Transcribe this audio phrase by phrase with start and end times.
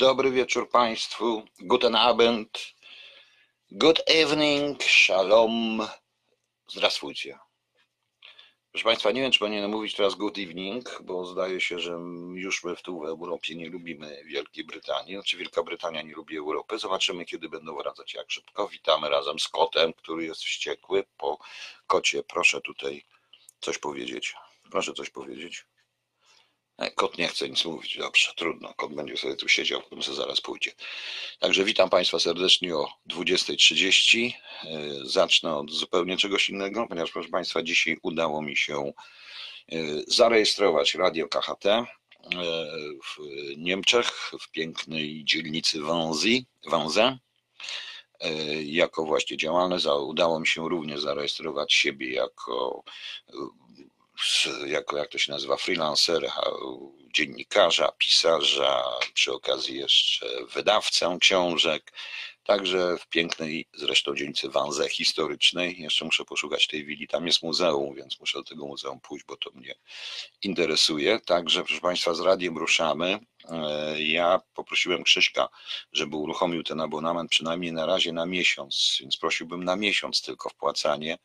[0.00, 1.42] Dobry wieczór Państwu.
[1.58, 2.58] Guten Abend.
[3.70, 4.82] Good evening.
[4.82, 5.88] Shalom.
[6.68, 7.38] Zdrasfujcie.
[8.70, 11.98] Proszę Państwa, nie wiem, czy powinienem mówić teraz good evening, bo zdaje się, że
[12.34, 15.14] już my w tu w Europie nie lubimy Wielkiej Brytanii.
[15.14, 16.78] Znaczy Wielka Brytania nie lubi Europy.
[16.78, 18.68] Zobaczymy, kiedy będą wracać, jak szybko.
[18.68, 21.38] Witamy razem z kotem, który jest wściekły po
[21.86, 22.22] kocie.
[22.22, 23.04] Proszę tutaj
[23.60, 24.34] coś powiedzieć.
[24.70, 25.64] Proszę coś powiedzieć.
[26.80, 28.74] E, Kot nie chce nic mówić, dobrze, trudno.
[28.74, 30.72] Kot będzie sobie tu siedział, potem sobie zaraz pójdzie.
[31.38, 34.32] Także witam Państwa serdecznie o 20.30.
[34.64, 34.68] E,
[35.04, 38.92] Zacznę od zupełnie czegoś innego, ponieważ proszę Państwa, dzisiaj udało mi się
[39.72, 41.64] e, zarejestrować Radio KHT
[43.04, 43.16] w
[43.56, 47.18] Niemczech, w pięknej dzielnicy Wanzi, Wanze.
[48.64, 52.84] Jako właśnie działalne, udało mi się również zarejestrować siebie jako
[54.66, 56.32] jako jak to się nazywa, freelancera,
[57.14, 61.92] dziennikarza, pisarza, przy okazji jeszcze wydawcę książek.
[62.44, 65.80] Także w pięknej zresztą dzielnicy Wanze historycznej.
[65.82, 67.08] Jeszcze muszę poszukać tej willi.
[67.08, 69.74] Tam jest muzeum, więc muszę do tego muzeum pójść, bo to mnie
[70.42, 71.20] interesuje.
[71.20, 73.18] Także, proszę Państwa, z radiem ruszamy.
[73.48, 75.48] E, ja poprosiłem Krzyśka,
[75.92, 81.18] żeby uruchomił ten abonament przynajmniej na razie na miesiąc, więc prosiłbym na miesiąc tylko wpłacanie.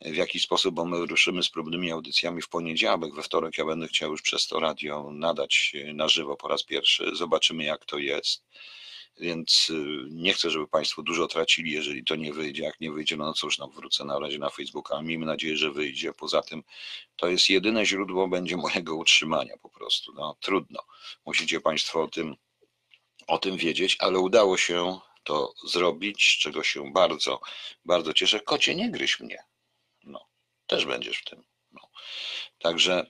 [0.00, 3.88] W jaki sposób, bo my ruszymy z próbnymi audycjami w poniedziałek, we wtorek ja będę
[3.88, 7.10] chciał już przez to radio nadać na żywo po raz pierwszy.
[7.14, 8.42] Zobaczymy jak to jest
[9.18, 12.62] więc y, nie chcę, żeby Państwo dużo tracili, jeżeli to nie wyjdzie.
[12.62, 15.70] Jak nie wyjdzie, no cóż, no wrócę na razie na Facebooka, ale miejmy nadzieję, że
[15.70, 16.12] wyjdzie.
[16.12, 16.62] Poza tym
[17.16, 20.12] to jest jedyne źródło będzie mojego utrzymania po prostu.
[20.12, 20.82] No trudno.
[21.26, 22.36] Musicie Państwo o tym,
[23.26, 27.40] o tym wiedzieć, ale udało się to zrobić, czego się bardzo,
[27.84, 28.40] bardzo cieszę.
[28.40, 29.38] Kocie, nie gryź mnie.
[30.04, 30.26] No,
[30.66, 31.44] też będziesz w tym.
[31.72, 31.80] No.
[32.58, 33.06] Także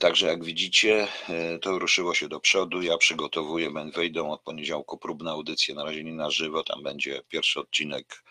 [0.00, 2.82] także jak widzicie, e, to ruszyło się do przodu.
[2.82, 6.62] Ja przygotowuję, wejdą od poniedziałku próbne audycje, na razie nie na żywo.
[6.62, 8.24] Tam będzie pierwszy odcinek,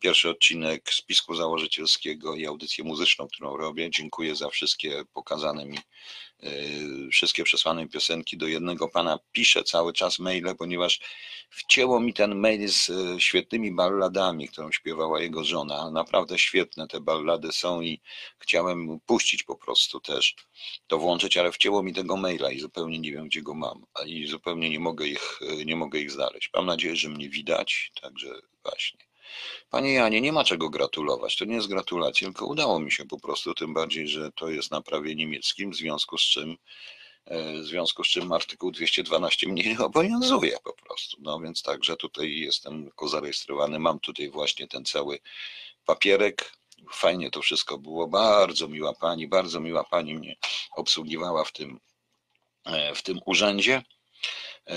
[0.00, 3.90] pierwszy odcinek spisku założycielskiego i audycję muzyczną, którą robię.
[3.90, 5.78] Dziękuję za wszystkie pokazane mi
[6.44, 9.18] Y, wszystkie przesłane piosenki do jednego pana.
[9.32, 11.00] Piszę cały czas maile, ponieważ
[11.50, 15.90] wcięło mi ten mail z y, świetnymi balladami, którą śpiewała jego żona.
[15.90, 18.00] Naprawdę świetne te ballady są i
[18.38, 20.34] chciałem puścić po prostu też
[20.86, 23.86] to włączyć, ale wcięło mi tego maila i zupełnie nie wiem, gdzie go mam.
[24.06, 26.50] I zupełnie nie mogę ich, y, nie mogę ich znaleźć.
[26.54, 29.09] Mam nadzieję, że mnie widać, także właśnie.
[29.70, 31.36] Panie Janie, nie ma czego gratulować.
[31.36, 34.70] To nie jest gratulacja, tylko udało mi się po prostu, tym bardziej, że to jest
[34.70, 36.56] na prawie niemieckim, w związku z czym
[37.24, 41.16] e, w związku z czym artykuł 212 mnie nie obowiązuje po prostu.
[41.20, 43.78] No więc także tutaj jestem tylko zarejestrowany.
[43.78, 45.18] Mam tutaj właśnie ten cały
[45.86, 46.52] papierek.
[46.92, 48.06] Fajnie to wszystko było.
[48.06, 50.36] Bardzo miła pani, bardzo miła pani mnie
[50.76, 51.80] obsługiwała w tym,
[52.64, 53.82] e, w tym urzędzie.
[54.66, 54.76] E,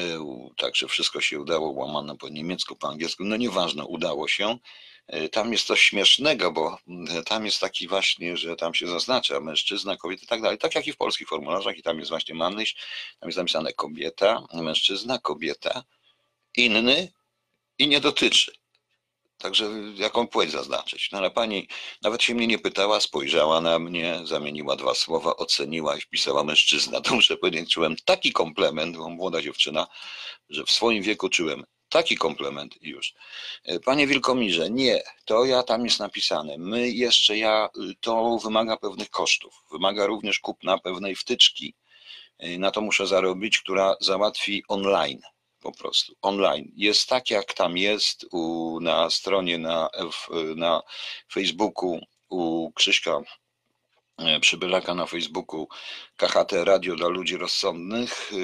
[0.58, 4.58] także wszystko się udało, łamane po niemiecku, po angielsku, no nieważne, udało się.
[5.08, 9.40] E, tam jest coś śmiesznego, bo mm, tam jest taki właśnie, że tam się zaznacza
[9.40, 12.36] mężczyzna, kobieta i tak dalej, tak jak i w polskich formularzach i tam jest właśnie
[12.36, 12.76] mannyś,
[13.20, 15.84] tam jest napisane kobieta, mężczyzna, kobieta,
[16.58, 17.12] inny
[17.80, 18.63] i nie dotyczy.
[19.38, 21.10] Także jaką płeć zaznaczyć?
[21.12, 21.68] No ale pani
[22.02, 27.02] nawet się mnie nie pytała, spojrzała na mnie, zamieniła dwa słowa, oceniła i wpisała mężczyzna.
[27.06, 29.88] To muszę powiedzieć, czułem taki komplement, bo młoda dziewczyna,
[30.50, 33.14] że w swoim wieku czułem taki komplement i już.
[33.64, 36.58] E, panie Wilkomirze, nie, to ja tam jest napisane.
[36.58, 39.54] My jeszcze ja, to wymaga pewnych kosztów.
[39.72, 41.76] Wymaga również kupna pewnej wtyczki.
[42.40, 45.22] E, na to muszę zarobić, która załatwi online
[45.64, 46.72] po prostu online.
[46.76, 49.90] Jest tak, jak tam jest u, na stronie na,
[50.56, 50.82] na
[51.34, 52.00] Facebooku
[52.30, 53.22] u Krzyśka
[54.42, 55.68] przybylaka na Facebooku
[56.18, 58.32] KHT Radio dla ludzi rozsądnych.
[58.34, 58.36] E,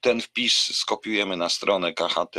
[0.00, 2.36] ten wpis skopiujemy na stronę KHT,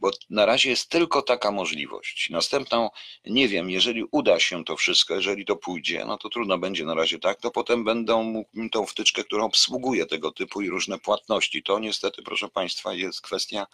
[0.00, 2.30] bo na razie jest tylko taka możliwość.
[2.30, 2.90] Następną,
[3.26, 6.94] nie wiem, jeżeli uda się to wszystko, jeżeli to pójdzie, no to trudno będzie na
[6.94, 11.62] razie tak, to potem będą tą wtyczkę, którą obsługuje tego typu i różne płatności.
[11.62, 13.66] To niestety, proszę Państwa, jest kwestia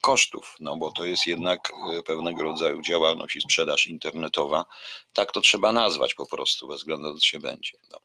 [0.00, 4.64] kosztów, no bo to jest jednak e, pewnego rodzaju działalność i sprzedaż internetowa.
[5.12, 7.72] Tak to trzeba nazwać po prostu, bez względu na co się będzie.
[7.90, 8.00] No.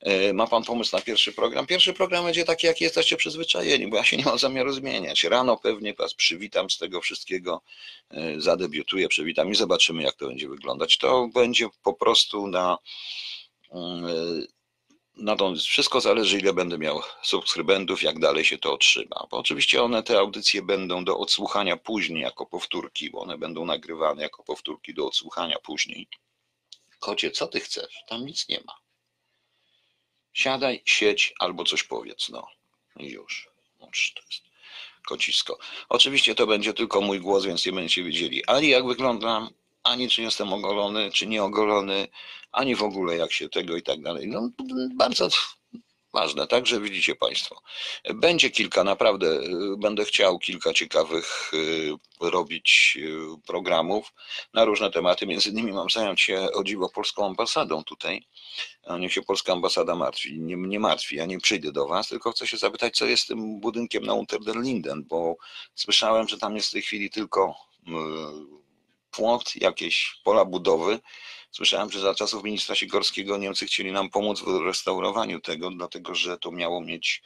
[0.00, 1.66] E, Ma pan pomysł na pierwszy program?
[1.66, 5.24] Pierwszy program będzie taki, jaki jesteście przyzwyczajeni, bo ja się nie mam zamiaru zmieniać.
[5.24, 7.62] Rano pewnie was przywitam z tego wszystkiego,
[8.10, 10.98] e, zadebiutuję, przywitam i zobaczymy, jak to będzie wyglądać.
[10.98, 12.78] To będzie po prostu na.
[15.16, 19.26] Mm, e, na to wszystko zależy, ile będę miał subskrybentów, jak dalej się to otrzyma.
[19.30, 24.22] Bo oczywiście one, te audycje będą do odsłuchania później jako powtórki, bo one będą nagrywane
[24.22, 26.08] jako powtórki do odsłuchania później.
[26.98, 27.94] Kocie, co ty chcesz?
[28.08, 28.74] Tam nic nie ma.
[30.32, 32.46] Siadaj, siedź albo coś powiedz, no.
[32.96, 33.48] Już.
[33.80, 34.42] Noż, to jest
[35.06, 35.58] kocisko.
[35.88, 39.50] Oczywiście to będzie tylko mój głos, więc nie będziecie wiedzieli ani jak wyglądam,
[39.84, 42.08] ani czy jestem ogolony, czy nie ogolony,
[42.52, 44.28] ani w ogóle jak się tego i tak dalej.
[44.28, 44.48] No
[44.96, 45.28] bardzo
[46.12, 47.60] ważne, także widzicie Państwo.
[48.14, 54.12] Będzie kilka, naprawdę y, będę chciał kilka ciekawych y, robić y, programów
[54.54, 55.26] na różne tematy.
[55.26, 58.26] Między innymi mam zająć się o dziwo polską ambasadą tutaj.
[59.00, 60.40] Niech się polska ambasada martwi.
[60.40, 63.26] Nie, nie martwi, ja nie przyjdę do Was, tylko chcę się zapytać, co jest z
[63.26, 65.36] tym budynkiem na Unter den Linden, bo
[65.74, 67.54] słyszałem, że tam jest w tej chwili tylko
[69.12, 70.98] płot, jakieś pola budowy.
[71.50, 76.38] Słyszałem, że za czasów ministra Sikorskiego Niemcy chcieli nam pomóc w restaurowaniu tego, dlatego że
[76.38, 77.22] to miało mieć,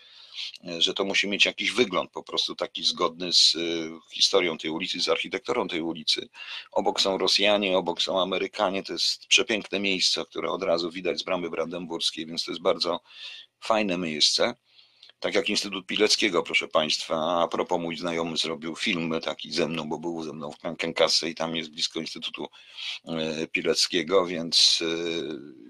[0.78, 5.00] że to musi mieć jakiś wygląd po prostu taki zgodny z y, historią tej ulicy,
[5.00, 6.28] z architekturą tej ulicy.
[6.72, 8.82] Obok są Rosjanie, obok są Amerykanie.
[8.82, 13.00] To jest przepiękne miejsce, które od razu widać z bramy brandenburskiej, więc to jest bardzo
[13.60, 14.54] fajne miejsce.
[15.20, 17.42] Tak jak Instytut Pileckiego, proszę Państwa.
[17.42, 21.28] A propos, mój znajomy zrobił film taki ze mną, bo był ze mną w Kankenkasse
[21.28, 22.46] i tam jest blisko Instytutu
[23.04, 24.86] e, Pileckiego, więc e,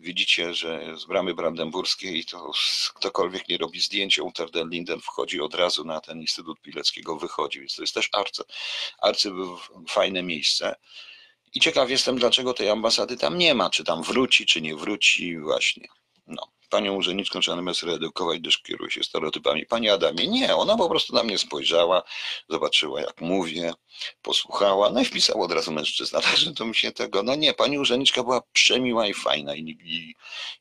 [0.01, 2.51] widzicie, że z bramy brandenburskiej to
[2.95, 4.23] ktokolwiek nie robi zdjęcia,
[4.53, 8.43] den Linden wchodzi od razu na ten Instytut Pileckiego, wychodzi, więc to jest też arcy,
[8.99, 9.31] arcy
[9.89, 10.75] fajne miejsce.
[11.55, 15.39] I ciekaw jestem, dlaczego tej ambasady tam nie ma, czy tam wróci, czy nie wróci,
[15.39, 15.89] właśnie.
[16.27, 16.56] No.
[16.77, 19.67] Panią urzędniczką trzeba natomiast reedukować, gdyż kieruje się stereotypami.
[19.67, 22.03] Pani Adamie, nie, ona po prostu na mnie spojrzała,
[22.49, 23.73] zobaczyła jak mówię,
[24.23, 27.79] posłuchała, no i wpisała od razu mężczyzna, także to mi się tego, no nie, pani
[27.79, 30.15] urzędniczka była przemiła i fajna i, i,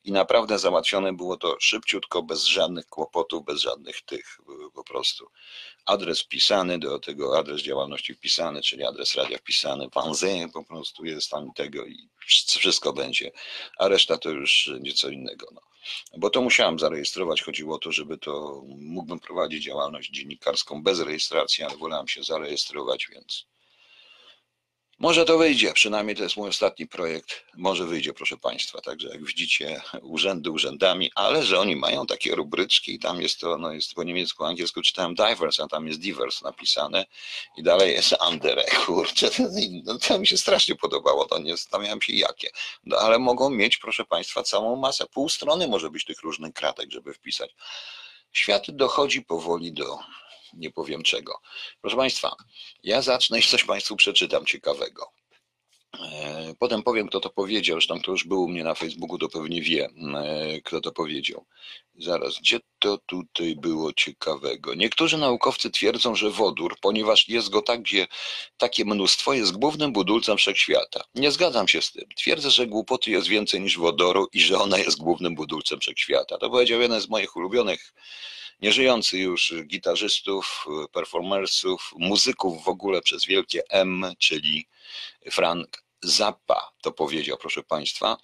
[0.03, 4.37] i naprawdę załatwione było to szybciutko, bez żadnych kłopotów, bez żadnych tych
[4.73, 5.27] po prostu.
[5.85, 11.29] Adres wpisany, do tego adres działalności wpisany, czyli adres radia wpisany, Wanzé po prostu jest
[11.29, 12.09] tam tego i
[12.59, 13.31] wszystko będzie,
[13.77, 15.47] a reszta to już nieco innego.
[15.53, 15.61] No.
[16.17, 17.43] Bo to musiałem zarejestrować.
[17.43, 23.07] Chodziło o to, żeby to mógłbym prowadzić działalność dziennikarską bez rejestracji, ale wolałem się zarejestrować,
[23.11, 23.47] więc
[24.99, 25.73] może to wyjdzie.
[25.73, 27.45] Przynajmniej to jest mój ostatni projekt.
[27.57, 28.81] Może wyjdzie, proszę Państwa.
[28.81, 33.57] Także jak widzicie, urzędy urzędami, ale że oni mają takie rubryczki i tam jest to,
[33.57, 37.05] no jest po niemiecku, angielsku czytałem divers, a tam jest divers napisane
[37.57, 38.65] i dalej jest under.
[38.85, 39.29] Kurczę,
[39.83, 41.25] no, to mi się strasznie podobało.
[41.25, 42.49] To nie zastanawiałem się jakie.
[42.83, 45.05] No, ale mogą mieć, proszę Państwa, całą masę.
[45.05, 47.55] Pół strony może być tych różnych kratek, żeby wpisać.
[48.31, 49.99] Świat dochodzi powoli do
[50.55, 51.39] nie powiem czego.
[51.81, 52.35] Proszę Państwa,
[52.83, 55.11] ja zacznę i coś Państwu przeczytam ciekawego.
[55.99, 57.75] E, Potem powiem, kto to powiedział.
[57.75, 59.85] Zresztą kto już był u mnie na Facebooku, to pewnie wie,
[60.15, 61.45] e, kto to powiedział.
[61.99, 64.73] Zaraz, gdzie to tutaj było ciekawego?
[64.73, 68.07] Niektórzy naukowcy twierdzą, że wodór, ponieważ jest go tak, gdzie
[68.57, 71.03] takie mnóstwo, jest głównym budulcem wszechświata.
[71.15, 72.03] Nie zgadzam się z tym.
[72.17, 76.37] Twierdzę, że głupoty jest więcej niż wodoru i że ona jest głównym budulcem wszechświata.
[76.37, 77.93] To powiedział jeden z moich ulubionych
[78.61, 84.67] nieżyjący już gitarzystów, performersów, muzyków w ogóle przez wielkie M, czyli
[85.31, 88.17] Frank Zappa to powiedział, proszę Państwa.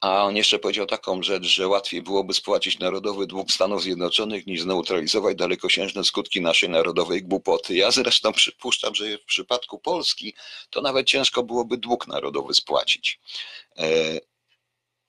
[0.00, 4.60] A on jeszcze powiedział taką rzecz, że łatwiej byłoby spłacić narodowy dług Stanów Zjednoczonych niż
[4.62, 7.74] zneutralizować dalekosiężne skutki naszej narodowej głupoty.
[7.74, 10.34] Ja zresztą przypuszczam, że w przypadku Polski
[10.70, 13.20] to nawet ciężko byłoby dług narodowy spłacić.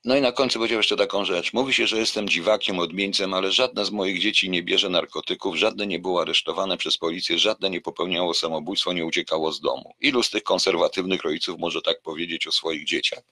[0.06, 1.54] No i na końcu powiedział jeszcze taką rzecz.
[1.54, 5.88] Mówi się, że jestem dziwakiem, odmieńcem, ale żadne z moich dzieci nie bierze narkotyków, żadne
[5.88, 9.94] nie było aresztowane przez policję, żadne nie popełniało samobójstwo, nie uciekało z domu.
[10.00, 13.24] Ilu z tych konserwatywnych rodziców może tak powiedzieć o swoich dzieciach?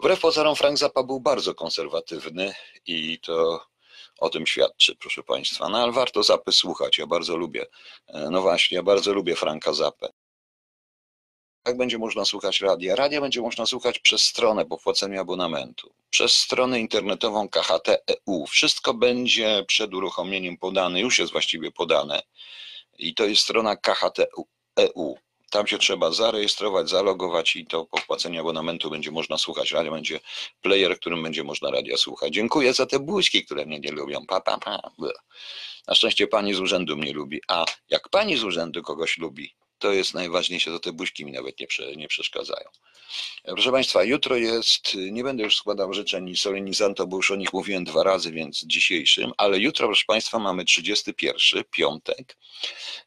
[0.00, 2.54] Wbrew pozorom Frank Zappa był bardzo konserwatywny
[2.86, 3.66] i to
[4.18, 5.68] o tym świadczy, proszę Państwa.
[5.68, 7.66] No ale warto Zapy słuchać, ja bardzo lubię.
[8.08, 10.08] E, No właśnie, ja bardzo lubię Franka Zappę.
[11.66, 12.96] Jak będzie można słuchać radia?
[12.96, 18.46] Radia będzie można słuchać przez stronę po płaceniu abonamentu, przez stronę internetową KHT.eu.
[18.46, 22.22] Wszystko będzie przed uruchomieniem podane, już jest właściwie podane.
[22.98, 25.18] I to jest strona KHT.eu.
[25.50, 29.90] Tam się trzeba zarejestrować, zalogować i to po wpłaceniu abonamentu będzie można słuchać radia.
[29.90, 30.20] Będzie
[30.60, 32.34] player, którym będzie można radia słuchać.
[32.34, 34.26] Dziękuję za te buźki, które mnie nie lubią.
[34.26, 34.90] Pa, pa, pa.
[35.88, 37.40] Na szczęście pani z urzędu mnie lubi.
[37.48, 41.60] A jak pani z urzędu kogoś lubi, to jest najważniejsze, to te buźki mi nawet
[41.60, 42.68] nie, prze, nie przeszkadzają.
[43.44, 47.84] Proszę Państwa, jutro jest, nie będę już składał życzeń solenizantom, bo już o nich mówiłem
[47.84, 52.36] dwa razy, więc dzisiejszym, ale jutro, proszę Państwa, mamy 31, piątek,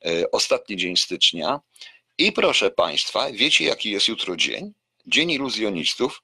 [0.06, 1.60] e, ostatni dzień stycznia
[2.18, 4.74] i proszę Państwa, wiecie jaki jest jutro dzień?
[5.08, 6.24] Dzień iluzjonistów,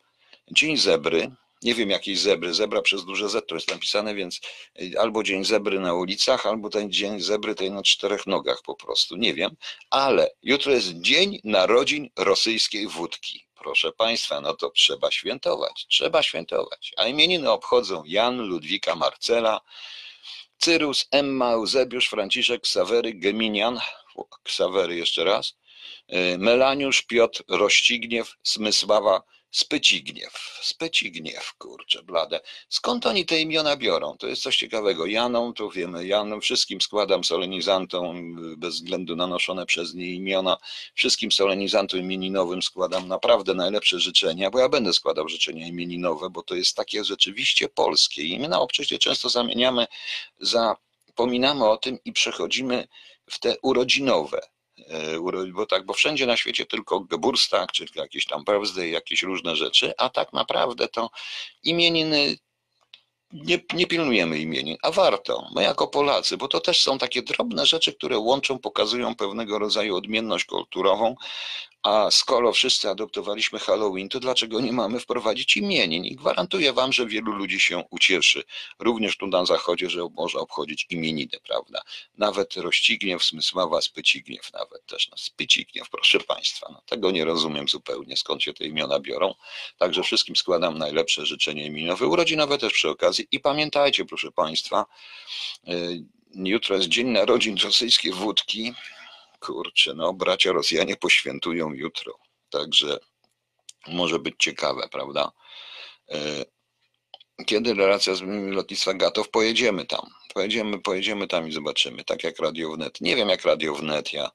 [0.52, 1.32] dzień zebry,
[1.64, 4.40] nie wiem jakiej zebry, zebra przez duże Z to jest napisane, więc
[4.82, 8.76] y, albo dzień zebry na ulicach, albo ten dzień zebry tej na czterech nogach po
[8.76, 9.56] prostu, nie wiem,
[9.90, 13.46] ale jutro jest dzień narodzin rosyjskiej wódki.
[13.56, 16.94] Proszę Państwa, no to trzeba świętować, trzeba świętować.
[16.98, 19.62] A imieniny obchodzą Jan, Ludwika, Marcela,
[20.58, 23.80] Cyrus, Emma, Eusebiusz, Franciszek, Ksawery, Geminian,
[24.44, 25.58] Ksawery jeszcze raz,
[26.14, 29.22] y, Melaniusz, Piotr, Rościgniew, Smysława,
[29.56, 32.40] Spycigniew, Spycigniew, kurczę, blade.
[32.70, 34.18] Skąd oni te imiona biorą?
[34.18, 35.06] To jest coś ciekawego.
[35.06, 40.58] Janą, to wiemy, Janą, wszystkim składam solenizantom, bez względu na noszone przez nie imiona,
[40.94, 46.56] wszystkim solenizantom imieninowym składam naprawdę najlepsze życzenia, bo ja będę składał życzenia imieninowe, bo to
[46.56, 48.24] jest takie rzeczywiście polskie.
[48.24, 49.88] Imiona obczyście często zamieniamy,
[50.40, 52.88] zapominamy o tym i przechodzimy
[53.30, 54.55] w te urodzinowe
[54.88, 59.56] E, bo tak, bo wszędzie na świecie tylko Geburtstag, czy jakieś tam birthday, jakieś różne
[59.56, 61.10] rzeczy, a tak naprawdę to
[61.64, 62.38] imieniny
[63.32, 67.66] nie, nie pilnujemy imienin, a warto, my jako Polacy, bo to też są takie drobne
[67.66, 71.16] rzeczy, które łączą, pokazują pewnego rodzaju odmienność kulturową,
[71.86, 76.06] a skoro wszyscy adoptowaliśmy Halloween, to dlaczego nie mamy wprowadzić imienin?
[76.06, 78.44] I gwarantuję wam, że wielu ludzi się ucieszy.
[78.80, 81.82] Również tu na zachodzie, że można obchodzić imieniny, prawda?
[82.18, 85.10] Nawet Rościgniew, Smysława, Spycigniew nawet też.
[85.12, 86.68] No, Spycigniew, proszę państwa.
[86.72, 89.34] No, tego nie rozumiem zupełnie, skąd się te imiona biorą.
[89.78, 93.28] Także wszystkim składam najlepsze życzenia imieninowe, urodzinowe też przy okazji.
[93.32, 94.86] I pamiętajcie, proszę państwa,
[95.68, 96.04] y,
[96.36, 98.74] jutro jest Dzień Narodzin Rosyjskiej Wódki
[99.46, 102.14] kurczę, no bracia Rosjanie poświętują jutro,
[102.50, 103.00] także
[103.88, 105.32] może być ciekawe, prawda?
[106.12, 106.46] E,
[107.46, 108.22] kiedy relacja z
[108.52, 109.30] lotnictwa Gatow?
[109.30, 110.10] Pojedziemy tam.
[110.34, 112.04] Pojedziemy, pojedziemy tam i zobaczymy.
[112.04, 113.02] Tak jak Radio Wnet.
[113.02, 114.14] Nie wiem jak Radio Wnet.
[114.14, 114.32] Ja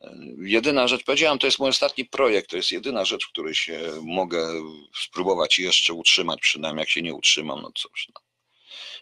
[0.00, 3.54] e, Jedyna rzecz, powiedziałam, to jest mój ostatni projekt, to jest jedyna rzecz, w której
[3.54, 4.48] się mogę
[5.04, 8.08] spróbować jeszcze utrzymać, przynajmniej jak się nie utrzymam, no cóż.
[8.14, 8.27] No.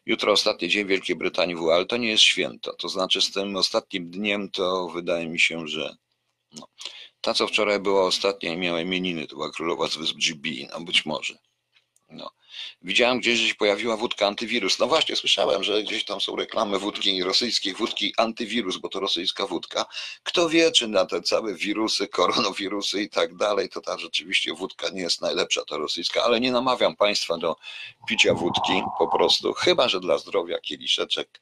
[0.06, 2.72] Jutro ostatni dzień Wielkiej Brytanii w ale to nie jest święto.
[2.72, 5.96] To znaczy z tym ostatnim dniem to wydaje mi się, że
[6.52, 6.68] no,
[7.20, 10.80] ta, co wczoraj była ostatnia i miała imieniny, to była królowa z wysp GB, no
[10.80, 11.38] być może.
[12.08, 12.30] No.
[12.82, 14.78] Widziałem gdzieś, że się pojawiła wódka antywirus.
[14.78, 19.46] No właśnie, słyszałem, że gdzieś tam są reklamy wódki, rosyjskiej wódki antywirus, bo to rosyjska
[19.46, 19.86] wódka.
[20.22, 24.88] Kto wie, czy na te całe wirusy, koronawirusy i tak dalej, to ta rzeczywiście wódka
[24.88, 27.56] nie jest najlepsza, ta rosyjska, ale nie namawiam Państwa do
[28.08, 31.40] picia wódki po prostu, chyba, że dla zdrowia kieliszeczek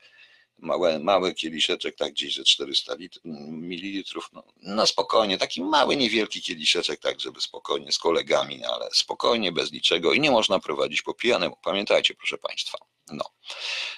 [0.58, 6.42] małe, mały kieliszeczek, tak gdzieś ze 400 litr, mililitrów, no, no spokojnie, taki mały, niewielki
[6.42, 11.14] kieliszeczek, tak żeby spokojnie z kolegami, ale spokojnie, bez niczego i nie można prowadzić po
[11.14, 12.78] pijanemu, pamiętajcie proszę Państwa.
[13.12, 13.24] No.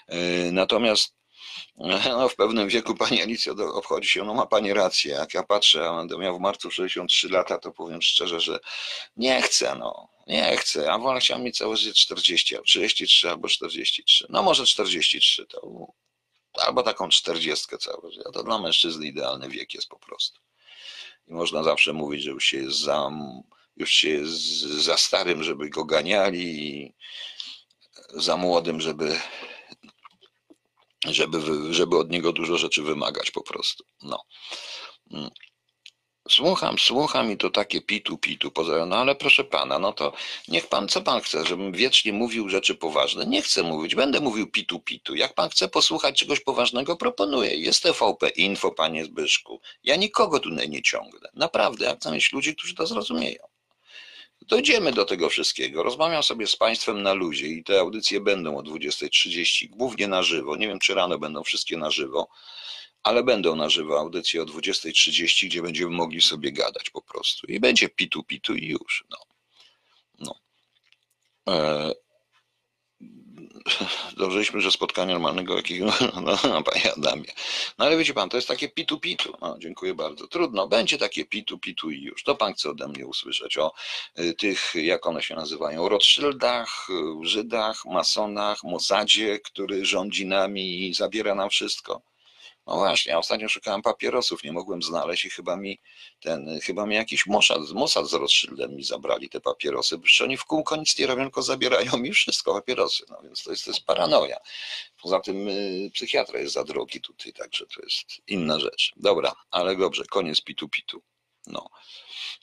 [0.09, 1.17] Yy, natomiast
[1.77, 5.89] no, w pewnym wieku pani Alicja obchodzi się, no ma pani rację, jak ja patrzę,
[5.89, 8.59] a będę miał w marcu 63 lata, to powiem szczerze, że
[9.17, 14.27] nie chcę, no, nie chcę, a wolę chciałem mieć całe życie 40, 33 albo 43,
[14.29, 15.87] no może 43, to
[16.59, 18.31] albo taką czterdziestkę całe życie.
[18.33, 20.41] To dla mężczyzny idealny wiek jest po prostu.
[21.27, 23.11] I można zawsze mówić, że już się jest za,
[23.77, 26.95] już się jest za starym, żeby go ganiali i
[28.15, 29.21] za młodym, żeby,
[31.05, 31.39] żeby,
[31.75, 33.85] żeby od niego dużo rzeczy wymagać po prostu.
[34.03, 34.25] No.
[36.29, 40.13] Słucham, słucham i to takie pitu, pitu, poza, no ale proszę pana, no to
[40.49, 43.27] niech pan, co pan chce, żebym wiecznie mówił rzeczy poważne?
[43.27, 45.15] Nie chcę mówić, będę mówił pitu, pitu.
[45.15, 47.57] Jak pan chce posłuchać czegoś poważnego, proponuję.
[47.57, 49.61] Jest TVP Info, panie Zbyszku.
[49.85, 51.29] Ja nikogo tutaj nie ciągnę.
[51.35, 53.47] Naprawdę, ja chcę mieć ludzi, którzy to zrozumieją.
[54.43, 55.83] Dojdziemy do tego wszystkiego.
[55.83, 60.57] Rozmawiam sobie z Państwem na luzie i te audycje będą o 20.30, głównie na żywo.
[60.57, 62.29] Nie wiem, czy rano będą wszystkie na żywo
[63.07, 67.47] ale będą na żywo audycje o 20.30, gdzie będziemy mogli sobie gadać po prostu.
[67.47, 69.05] I będzie pitu, pitu i już.
[69.11, 69.19] No.
[70.19, 70.35] No.
[71.49, 71.93] E...
[74.17, 75.87] Dobrześmy, że spotkania normalnego jakiego,
[76.25, 77.33] no, no, panie Adamie.
[77.79, 79.35] No ale wiecie pan, to jest takie pitu, pitu.
[79.41, 80.29] No, dziękuję bardzo.
[80.29, 82.23] Trudno, będzie takie pitu, pitu i już.
[82.23, 83.73] To pan chce ode mnie usłyszeć o
[84.19, 86.87] y, tych, jak one się nazywają, Rothschildach,
[87.23, 92.03] Żydach, masonach, Mossadzie, który rządzi nami i zabiera nam wszystko.
[92.67, 95.81] No właśnie, ja ostatnio szukałem papierosów, nie mogłem znaleźć i chyba mi
[96.21, 100.45] ten, chyba mi jakiś Mossad, Mossad z Rothschildem mi zabrali te papierosy, bo oni w
[100.45, 103.85] kółko nic nie robią, tylko zabierają mi wszystko, papierosy, no więc to jest, to jest
[103.85, 104.37] paranoja.
[105.03, 108.93] Poza tym y, psychiatra jest za drogi tutaj, także to jest inna rzecz.
[108.97, 111.03] Dobra, ale dobrze, koniec pitu pitu.
[111.47, 111.69] No.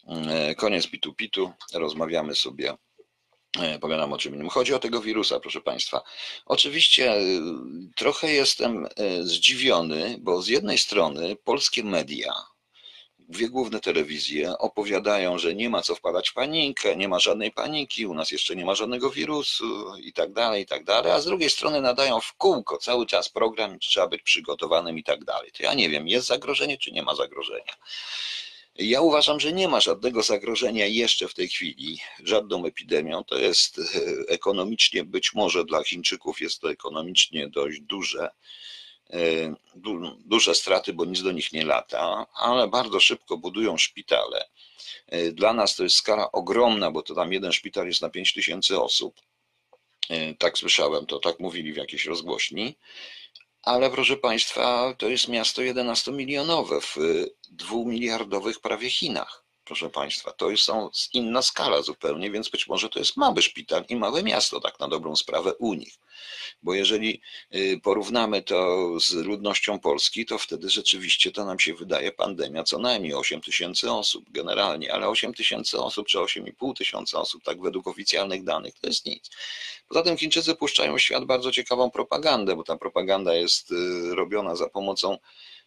[0.08, 1.54] E, koniec pitu pitu.
[1.74, 2.74] Rozmawiamy sobie
[3.82, 4.50] pogadam o czym innym.
[4.50, 6.02] Chodzi o tego wirusa, proszę Państwa.
[6.46, 7.24] Oczywiście e,
[7.96, 12.34] trochę jestem e, zdziwiony, bo z jednej strony polskie media,
[13.20, 18.06] dwie główne telewizje opowiadają, że nie ma co wpadać w panikę, nie ma żadnej paniki,
[18.06, 21.26] u nas jeszcze nie ma żadnego wirusu i tak dalej, i tak dalej, a z
[21.26, 25.52] drugiej strony nadają w kółko cały czas program, trzeba być przygotowanym i tak dalej.
[25.52, 27.74] To ja nie wiem, jest zagrożenie czy nie ma zagrożenia.
[28.76, 33.24] Ja uważam, że nie ma żadnego zagrożenia jeszcze w tej chwili, żadną epidemią.
[33.24, 33.82] To jest e,
[34.28, 38.30] ekonomicznie, być może dla Chińczyków jest to ekonomicznie dość duże,
[39.10, 39.56] e,
[40.26, 44.46] duże straty, bo nic do nich nie lata, ale bardzo szybko budują szpitale.
[45.08, 48.34] E, dla nas to jest skala ogromna, bo to tam jeden szpital jest na 5
[48.34, 49.22] tysięcy osób.
[50.40, 52.76] Tak słyszałem, to tak mówili w jakiejś rozgłośni.
[53.64, 56.98] Ale proszę Państwa, to jest miasto 11-milionowe w
[57.50, 59.43] dwumiliardowych prawie Chinach.
[59.66, 63.86] Proszę Państwa, to jest są inna skala zupełnie, więc być może to jest mały szpital
[63.90, 65.94] i małe miasto, tak na dobrą sprawę u nich.
[66.64, 67.22] Bo jeżeli
[67.56, 72.80] y, porównamy to z ludnością Polski, to wtedy rzeczywiście to nam się wydaje pandemia co
[72.80, 77.88] najmniej 8 tysięcy osób generalnie, ale 8 tysięcy osób czy 8,5 tysiąca osób, tak według
[77.88, 79.30] oficjalnych danych, to jest nic.
[79.88, 84.56] Poza tym Chińczycy puszczają w świat bardzo ciekawą propagandę, bo ta propaganda jest y, robiona
[84.56, 85.18] za pomocą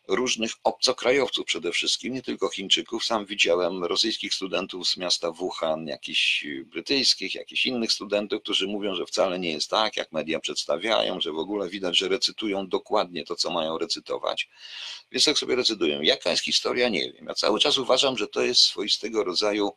[0.08, 3.04] różnych obcokrajowców przede wszystkim, nie tylko Chińczyków.
[3.04, 9.06] Sam widziałem rosyjskich studentów z miasta Wuhan, jakichś brytyjskich, jakichś innych studentów, którzy mówią, że
[9.06, 13.36] wcale nie jest tak, jak media przedstawiają, że w ogóle widać, że recytują dokładnie to,
[13.36, 14.48] co mają recytować.
[15.12, 16.02] Więc tak sobie recytują.
[16.02, 17.26] Jaka jest historia, nie wiem.
[17.26, 19.72] Ja cały czas uważam, że to jest swoistego rodzaju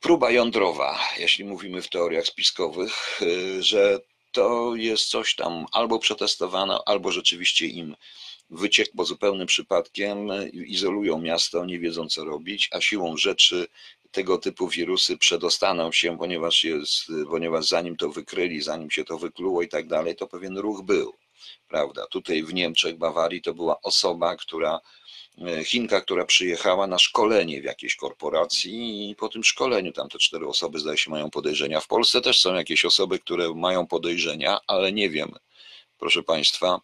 [0.00, 3.20] próba jądrowa, jeśli mówimy w teoriach spiskowych,
[3.60, 4.00] że
[4.32, 7.96] to jest coś tam albo przetestowane, albo rzeczywiście im
[8.50, 13.66] wyciek po zupełnym przypadkiem, izolują miasto, nie wiedzą co robić, a siłą rzeczy
[14.14, 19.62] tego typu wirusy przedostaną się, ponieważ, jest, ponieważ zanim to wykryli, zanim się to wykluło
[19.62, 21.14] i tak dalej, to pewien ruch był.
[21.68, 22.06] Prawda?
[22.06, 24.80] Tutaj w Niemczech, Bawarii to była osoba, która
[25.38, 30.18] e, Chinka, która przyjechała na szkolenie w jakiejś korporacji i po tym szkoleniu tam te
[30.18, 31.80] cztery osoby zdaje się mają podejrzenia.
[31.80, 35.32] W Polsce też są jakieś osoby, które mają podejrzenia, ale nie wiem,
[35.98, 36.80] proszę Państwa.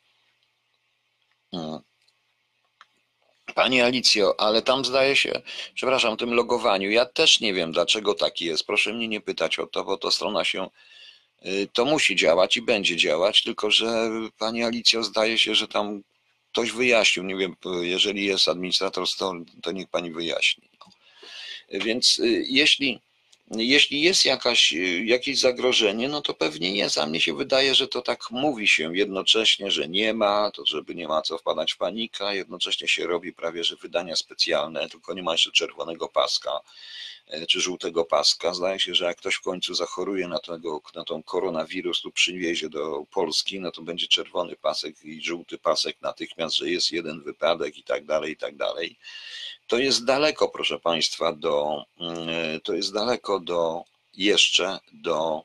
[3.54, 5.42] Pani Alicjo, ale tam zdaje się,
[5.74, 8.66] przepraszam, tym logowaniu, ja też nie wiem, dlaczego tak jest.
[8.66, 10.68] Proszę mnie nie pytać o to, bo to strona się,
[11.46, 16.02] y, to musi działać i będzie działać, tylko że Pani Alicjo, zdaje się, że tam
[16.52, 20.68] ktoś wyjaśnił, nie wiem, jeżeli jest administrator, to, to niech Pani wyjaśni.
[21.70, 23.00] Więc y, jeśli
[23.50, 28.02] jeśli jest jakaś, jakieś zagrożenie, no to pewnie jest, a mnie się wydaje, że to
[28.02, 32.36] tak mówi się jednocześnie, że nie ma, to żeby nie ma co wpadać w panikę,
[32.36, 36.60] jednocześnie się robi prawie, że wydania specjalne, tylko nie ma jeszcze czerwonego paska
[37.48, 38.54] czy żółtego paska.
[38.54, 42.68] Zdaje się, że jak ktoś w końcu zachoruje na, tego, na tą koronawirus, tu przywiezie
[42.68, 47.78] do Polski, no to będzie czerwony pasek i żółty pasek natychmiast, że jest jeden wypadek
[47.78, 48.96] i tak dalej, i tak dalej
[49.70, 55.44] to jest daleko, proszę Państwa, do, mm, to jest daleko do jeszcze do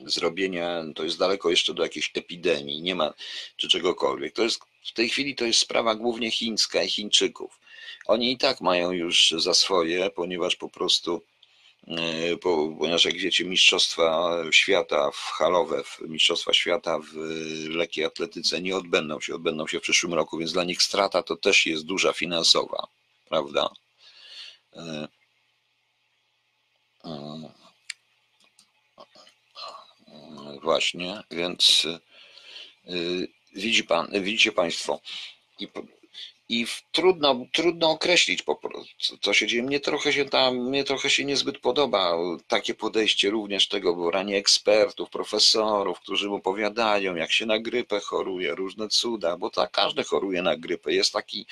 [0.00, 3.14] zrobienia, to jest daleko jeszcze do jakiejś epidemii, nie ma
[3.56, 4.34] czy czegokolwiek.
[4.34, 7.60] To jest, w tej chwili to jest sprawa głównie chińska i Chińczyków.
[8.06, 11.22] Oni i tak mają już za swoje, ponieważ po prostu
[11.88, 12.36] E,
[12.78, 17.14] ponieważ jak wiecie, Mistrzostwa Świata w halowe, Mistrzostwa Świata w
[17.68, 21.36] lekkiej atletyce nie odbędą się, odbędą się w przyszłym roku, więc dla nich strata to
[21.36, 22.86] też jest duża finansowa,
[23.28, 23.70] prawda?
[24.72, 25.08] E,
[27.04, 27.50] e,
[30.62, 31.86] właśnie, więc
[33.54, 35.00] widzi pan, widzicie Państwo,
[35.58, 35.68] i
[36.48, 39.62] i trudno, trudno określić po prostu, co się dzieje.
[39.62, 42.16] Mnie trochę się tam, mnie trochę się niezbyt podoba
[42.48, 48.88] takie podejście również tego branie ekspertów, profesorów, którzy opowiadają, jak się na grypę choruje, różne
[48.88, 50.92] cuda, bo tak, każdy choruje na grypę.
[50.92, 51.46] Jest taki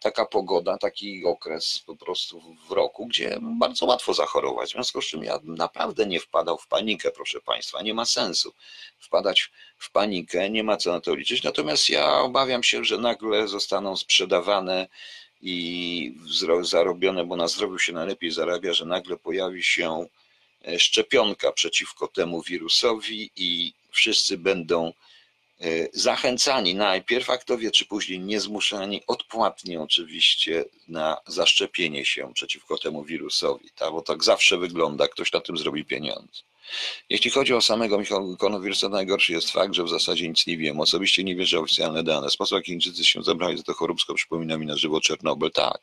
[0.00, 4.70] taka pogoda, taki okres po prostu w roku, gdzie bardzo łatwo zachorować.
[4.70, 7.82] W związku z czym ja naprawdę nie wpadał w panikę, proszę Państwa.
[7.82, 8.52] Nie ma sensu
[8.98, 11.42] wpadać w panikę, nie ma co na to liczyć.
[11.42, 14.88] Natomiast ja obawiam się, że nagle zostaną sprzedawane
[15.42, 16.14] i
[16.60, 20.06] zarobione, bo na zdrowiu się najlepiej zarabia, że nagle pojawi się
[20.64, 24.92] e, szczepionka przeciwko temu wirusowi i wszyscy będą
[25.92, 33.04] zachęcani najpierw, a kto wie, czy później niezmuszani, odpłatnie oczywiście na zaszczepienie się przeciwko temu
[33.04, 33.92] wirusowi, tak?
[33.92, 36.42] bo tak zawsze wygląda, ktoś na tym zrobi pieniądze.
[37.10, 38.00] Jeśli chodzi o samego
[38.38, 40.80] koronawirusa, najgorszy jest fakt, że w zasadzie nic nie wiem.
[40.80, 42.30] Osobiście nie wierzę w oficjalne dane.
[42.30, 45.50] Sposób, jak Chińczycy się zabrali za to choróbsko, przypomina mi na żywo Czernobyl.
[45.50, 45.80] Tak.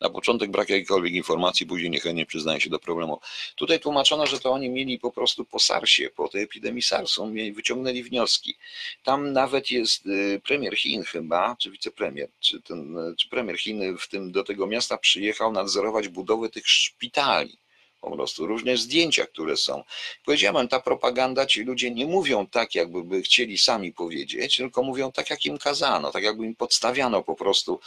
[0.00, 3.20] Na początek brak jakiejkolwiek informacji, później niechętnie przyznaje się do problemu.
[3.56, 8.02] Tutaj tłumaczono, że to oni mieli po prostu po SARSie, po tej epidemii SARS-u, wyciągnęli
[8.02, 8.54] wnioski.
[9.02, 14.08] Tam nawet jest y, premier Chin chyba, czy wicepremier, czy, ten, czy premier Chin w
[14.08, 17.58] tym, do tego miasta przyjechał nadzorować budowę tych szpitali
[18.00, 19.84] po prostu różne zdjęcia, które są.
[20.24, 25.12] Powiedziałem, ta propaganda, ci ludzie nie mówią tak, jakby by chcieli sami powiedzieć, tylko mówią
[25.12, 27.80] tak, jak im kazano, tak jakby im podstawiano po prostu,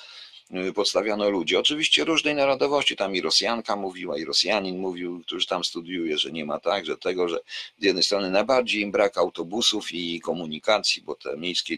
[0.70, 1.56] y, podstawiano ludzi.
[1.56, 6.46] Oczywiście różnej narodowości, tam i Rosjanka mówiła, i Rosjanin mówił, którzy tam studiuje, że nie
[6.46, 7.40] ma tak, że tego, że
[7.80, 11.78] z jednej strony najbardziej im brak autobusów i komunikacji, bo te miejskie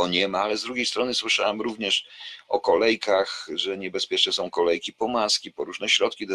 [0.00, 2.06] bo nie ma, ale z drugiej strony słyszałem również
[2.48, 6.26] o kolejkach, że niebezpieczne są kolejki po maski, po różne środki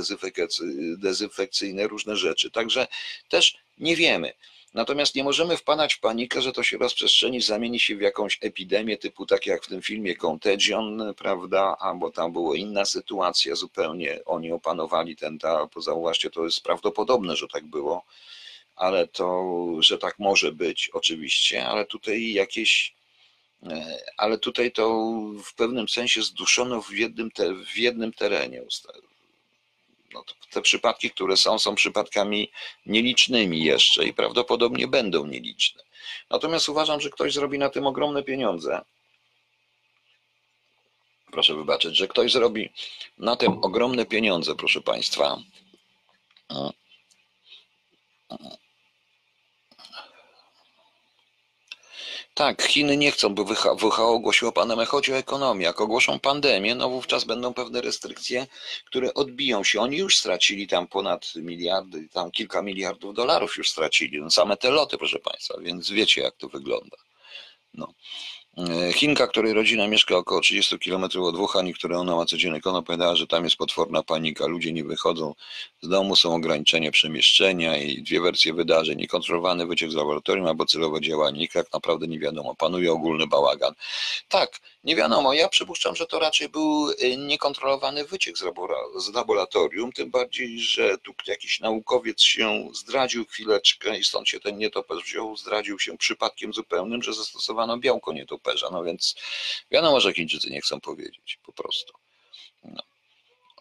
[0.97, 2.51] dezynfekcyjne, różne rzeczy.
[2.51, 2.88] Także
[3.30, 4.34] też nie wiemy.
[4.73, 8.97] Natomiast nie możemy wpadać w panikę, że to się rozprzestrzeni, zamieni się w jakąś epidemię
[8.97, 14.51] typu tak jak w tym filmie Contagion, prawda, albo tam była inna sytuacja zupełnie, oni
[14.51, 18.06] opanowali ten, ta, zauważcie, to jest prawdopodobne, że tak było,
[18.75, 22.95] ale to, że tak może być oczywiście, ale tutaj jakieś
[24.17, 25.11] ale tutaj to
[25.45, 28.61] w pewnym sensie zduszono w jednym, te, w jednym terenie.
[30.13, 32.51] No te przypadki, które są, są przypadkami
[32.85, 35.83] nielicznymi jeszcze i prawdopodobnie będą nieliczne.
[36.29, 38.81] Natomiast uważam, że ktoś zrobi na tym ogromne pieniądze.
[41.31, 42.69] Proszę wybaczyć, że ktoś zrobi
[43.17, 45.37] na tym ogromne pieniądze, proszę Państwa.
[52.36, 54.86] Tak, Chiny nie chcą, by WHO ogłosiło pandemię.
[54.86, 55.65] Chodzi o ekonomię.
[55.65, 58.48] Jak ogłoszą pandemię, no wówczas będą pewne restrykcje,
[58.86, 59.82] które odbiją się.
[59.82, 64.21] Oni już stracili tam ponad miliardy, tam kilka miliardów dolarów już stracili.
[64.21, 66.98] No same te loty, proszę Państwa, więc wiecie, jak to wygląda.
[67.74, 67.93] No.
[68.57, 72.61] E, Chinka, której rodzina mieszka około 30 km od Wuhan i której ona ma codzienny
[72.61, 75.33] kon, opowiadała, że tam jest potworna panika, ludzie nie wychodzą
[75.81, 81.01] z domu, są ograniczenia przemieszczenia i dwie wersje wydarzeń, niekontrolowany wyciek z laboratorium albo celowe
[81.01, 83.73] działanie, i tak naprawdę nie wiadomo, panuje ogólny bałagan.
[84.29, 88.36] Tak, nie wiadomo, ja przypuszczam, że to raczej był y, niekontrolowany wyciek
[88.98, 94.58] z laboratorium, tym bardziej, że tu jakiś naukowiec się zdradził chwileczkę i stąd się ten
[94.58, 99.15] nietoperz wziął, zdradził się przypadkiem zupełnym, że zastosowano białko nietoperza, no więc
[99.71, 101.93] wiadomo, że Chińczycy nie chcą powiedzieć, po prostu.
[102.63, 102.84] No.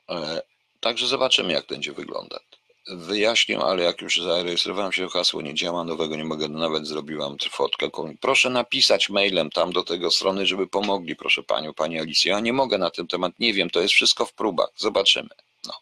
[0.09, 0.43] E,
[0.81, 2.43] także zobaczymy, jak będzie wyglądać
[2.87, 7.89] wyjaśnię, ale jak już zarejestrowałem się, hasło nie działa, nowego nie mogę, nawet zrobiłam fotkę.
[8.21, 12.33] Proszę napisać mailem tam do tego strony, żeby pomogli, proszę panią, pani Alicję.
[12.33, 14.69] Ja nie mogę na ten temat, nie wiem, to jest wszystko w próbach.
[14.77, 15.29] Zobaczymy.
[15.67, 15.73] No.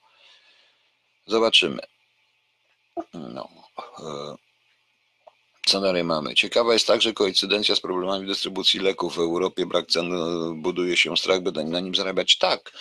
[1.27, 1.83] Zobaczymy.
[3.15, 3.49] No.
[5.66, 6.35] Co dalej mamy?
[6.35, 9.66] Ciekawa jest także koincydencja z problemami dystrybucji leków w Europie.
[9.66, 12.38] Brak cen e, buduje się strach, by na nim zarabiać.
[12.38, 12.72] Tak,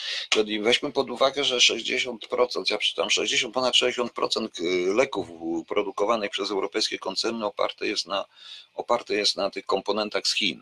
[0.62, 5.28] weźmy pod uwagę, że 60%, ja przeczytam, 60, ponad 60% e, leków
[5.68, 8.26] produkowanych przez europejskie koncerny oparte jest na,
[8.74, 10.62] oparte jest na tych komponentach z Chin.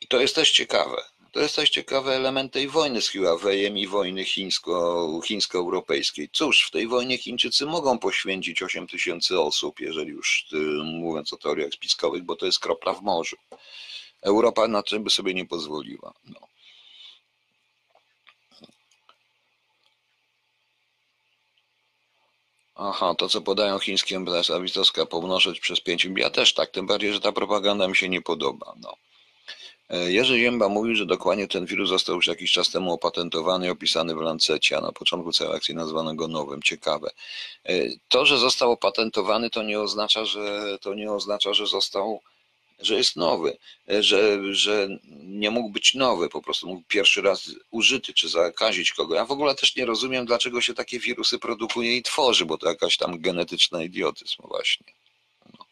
[0.00, 1.02] I to jest też ciekawe.
[1.32, 6.28] To jest też ciekawy element tej wojny z Huawei'em i wojny chińsko, chińsko-europejskiej.
[6.32, 11.36] Cóż, w tej wojnie Chińczycy mogą poświęcić 8 tysięcy osób, jeżeli już y, mówiąc o
[11.36, 13.36] teoriach spiskowych, bo to jest kropla w morzu.
[14.22, 16.12] Europa na tym by sobie nie pozwoliła.
[16.24, 16.40] No.
[22.74, 26.86] Aha, to co podają chińskie empresy, a Witowska pomnożyć przez 5 Ja też tak, tym
[26.86, 28.74] bardziej, że ta propaganda mi się nie podoba.
[28.80, 28.96] No.
[29.88, 33.70] E, Jerzy Zięba mówił, że dokładnie ten wirus został już jakiś czas temu opatentowany i
[33.70, 36.62] opisany w Lancecie, a na początku całej akcji nazwano go nowym.
[36.62, 37.10] Ciekawe.
[37.64, 37.74] E,
[38.08, 42.20] to, że został opatentowany, to nie oznacza, że to nie oznacza, że został,
[42.78, 43.56] że jest nowy,
[43.90, 44.88] e, że, że
[45.22, 49.14] nie mógł być nowy, po prostu mógł pierwszy raz użyty czy zakazić kogo.
[49.14, 52.68] Ja w ogóle też nie rozumiem, dlaczego się takie wirusy produkuje i tworzy, bo to
[52.68, 54.86] jakaś tam genetyczna idiotyzm właśnie.
[55.58, 55.66] No.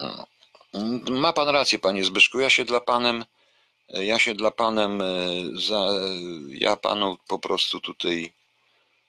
[0.00, 0.33] No.
[1.10, 2.40] Ma pan rację, panie Zbyszku.
[2.40, 3.24] Ja się dla panem,
[3.88, 5.06] ja się dla panem, e,
[5.54, 5.88] za,
[6.48, 8.32] ja panu po prostu tutaj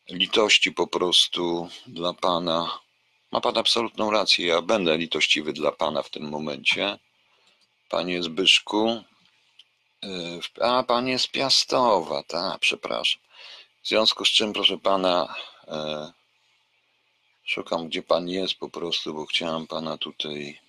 [0.10, 2.80] litości po prostu dla pana.
[3.32, 4.48] Ma pan absolutną rację.
[4.48, 7.00] Ja będę litościwy dla pana w tym momencie.
[7.90, 9.04] Panie Zbyszku.
[10.04, 13.22] E, a, pan jest Piastowa, tak, przepraszam.
[13.84, 15.36] W związku z czym, proszę pana,
[15.68, 16.12] e,
[17.44, 20.65] szukam, gdzie pan jest po prostu, bo chciałem pana tutaj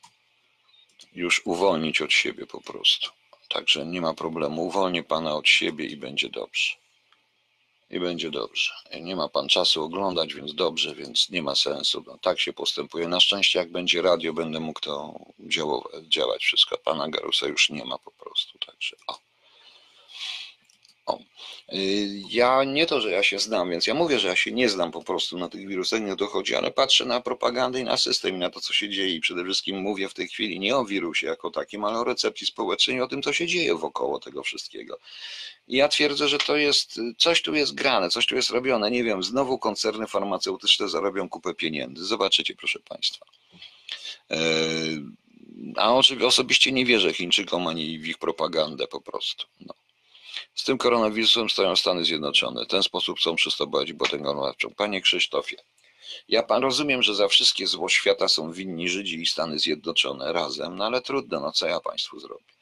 [1.17, 3.11] już uwolnić od siebie po prostu.
[3.49, 4.67] Także nie ma problemu.
[4.67, 6.77] Uwolnię pana od siebie i będzie dobrze.
[7.91, 8.73] i będzie dobrze.
[9.01, 12.05] Nie ma pan czasu oglądać, więc dobrze, więc nie ma sensu.
[12.07, 13.09] No, tak się postępuje.
[13.09, 15.19] Na szczęście, jak będzie radio, będę mógł to
[16.09, 16.79] działać wszystko.
[16.79, 19.26] Pana Garusa już nie ma po prostu, także o.
[21.07, 21.19] o.
[21.73, 24.69] Y, Ja nie to, że ja się znam, więc ja mówię, że ja się nie
[24.69, 27.85] znam po prostu na tych wirusach, nie o to chodzi, ale patrzę na propagandę i
[27.85, 30.61] na system i na to, co się dzieje i przede wszystkim mówię w tej chwili
[30.61, 33.75] nie o wirusie jako takim, ale o recepcji społecznej i o tym, co się dzieje
[33.75, 34.99] wokoło tego wszystkiego.
[35.69, 38.91] I ja twierdzę, że to jest, coś tu jest grane, coś tu jest robione.
[38.91, 42.05] Nie wiem, znowu koncerny farmaceutyczne zarobią kupę pieniędzy.
[42.05, 43.27] Zobaczycie, proszę Państwa.
[44.31, 45.03] Eee,
[45.77, 45.95] A
[46.27, 49.47] osobiście nie wierzę Chińczykom ani w ich propagandę po prostu.
[49.61, 49.75] No.
[50.57, 52.65] Z tym koronawirusem stoją Stany Zjednoczone.
[52.65, 54.75] W ten sposób chcą przystąpić potęgą gospodarczą.
[54.77, 55.57] Panie Krzysztofie,
[56.29, 60.77] ja pan rozumiem, że za wszystkie zło świata są winni Żydzi i Stany Zjednoczone razem,
[60.77, 62.56] no ale trudno, no co ja państwu zrobię.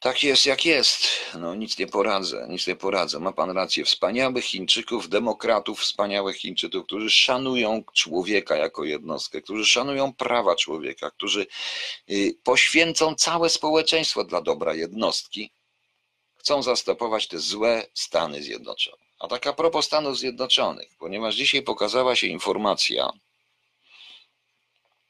[0.00, 1.08] Tak jest jak jest.
[1.34, 3.20] No nic nie poradzę, nic nie poradzę.
[3.20, 3.84] Ma pan rację.
[3.84, 11.46] Wspaniałych Chińczyków, demokratów, wspaniałych Chińczyków, którzy szanują człowieka jako jednostkę, którzy szanują prawa człowieka, którzy
[12.10, 15.50] y, poświęcą całe społeczeństwo dla dobra jednostki,
[16.36, 19.02] chcą zastopować te złe Stany Zjednoczone.
[19.18, 23.10] A tak a propos Stanów Zjednoczonych, ponieważ dzisiaj pokazała się informacja,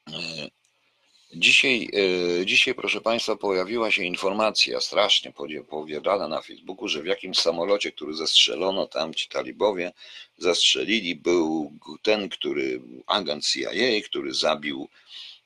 [0.09, 0.58] y,
[1.33, 1.91] Dzisiaj,
[2.41, 5.33] e, dzisiaj, proszę Państwa, pojawiła się informacja strasznie
[5.71, 9.93] powiadana na Facebooku, że w jakimś samolocie, który zestrzelono, tam ci talibowie
[10.39, 14.89] zastrzelili, był ten, który, agent CIA, który zabił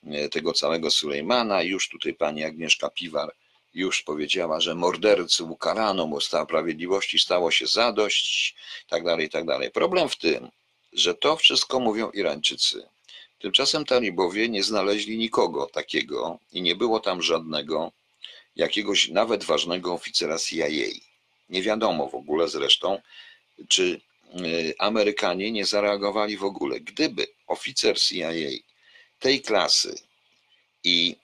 [0.03, 1.61] e, tego całego Sulejmana.
[1.61, 3.35] Już tutaj pani Agnieszka Piwar
[3.73, 8.55] już powiedziała, że mordercy ukarano, mu sprawiedliwości stało się zadość,
[8.89, 9.71] tak dalej, tak dalej.
[9.71, 10.49] Problem w tym,
[10.93, 12.92] że to wszystko mówią Irańczycy.
[13.43, 17.91] Tymczasem talibowie nie znaleźli nikogo takiego i nie było tam żadnego
[18.55, 20.67] jakiegoś nawet ważnego oficera CIA.
[21.49, 23.01] Nie wiadomo w ogóle zresztą,
[23.67, 24.01] czy
[24.39, 26.79] y, Amerykanie nie zareagowali w ogóle.
[26.79, 28.31] Gdyby oficer CIA
[29.19, 29.95] tej klasy
[30.83, 31.15] i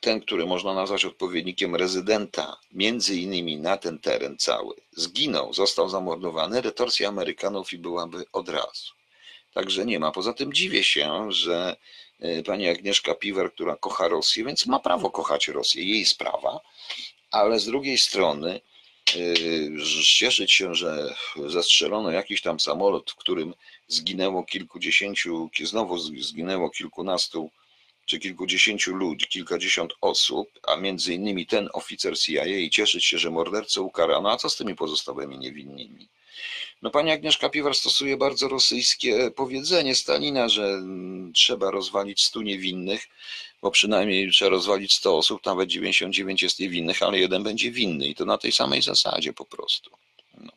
[0.00, 6.60] ten, który można nazwać odpowiednikiem rezydenta, między innymi na ten teren cały, zginął, został zamordowany,
[6.60, 9.01] retorsja Amerykanów i byłaby od razu.
[9.54, 10.12] Także nie ma.
[10.12, 11.76] Poza tym dziwię się, że
[12.20, 16.60] e, pani Agnieszka Piwer, która kocha Rosję, więc ma prawo kochać Rosję, jej sprawa,
[17.30, 18.60] ale z drugiej strony
[19.16, 19.20] e,
[20.04, 21.14] cieszyć się, że
[21.46, 23.54] zastrzelono jakiś tam samolot, w którym
[23.88, 27.50] zginęło kilkudziesięciu, znowu zginęło kilkunastu
[28.06, 33.30] czy kilkudziesięciu ludzi, kilkadziesiąt osób, a między innymi ten oficer CIA i cieszyć się, że
[33.30, 36.08] mordercę ukarano, a co z tymi pozostałymi niewinnymi?
[36.82, 43.08] No pani Agnieszka Piwar stosuje bardzo rosyjskie powiedzenie Stalina, że mm, trzeba rozwalić stu niewinnych,
[43.62, 48.14] bo przynajmniej trzeba rozwalić 100 osób, nawet 99 jest niewinnych, ale jeden będzie winny i
[48.14, 49.90] to na tej samej zasadzie po prostu.
[50.38, 50.52] No.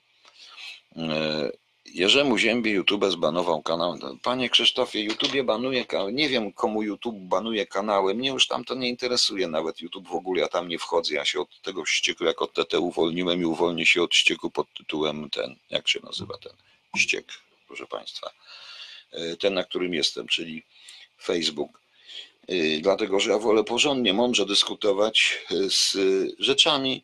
[1.86, 3.98] Jerzemu Ziębie YouTube zbanował kanał.
[4.24, 8.76] Panie Krzysztofie, YouTube banuje, ka- nie wiem komu YouTube banuje kanały, mnie już tam to
[8.76, 12.24] nie interesuje nawet YouTube w ogóle, ja tam nie wchodzę, ja się od tego ścieku,
[12.26, 16.38] jak od TT uwolniłem i uwolnię się od ścieku pod tytułem ten, jak się nazywa
[16.38, 16.54] ten
[16.98, 17.26] ściek,
[17.67, 18.32] proszę Państwa,
[19.12, 20.63] E, ten na którym jestem, czyli
[21.24, 21.82] Facebook.
[22.48, 25.98] E, Dlatego, że ja wolę porządnie, mądrze dyskutować e, z
[26.39, 27.04] rzeczami,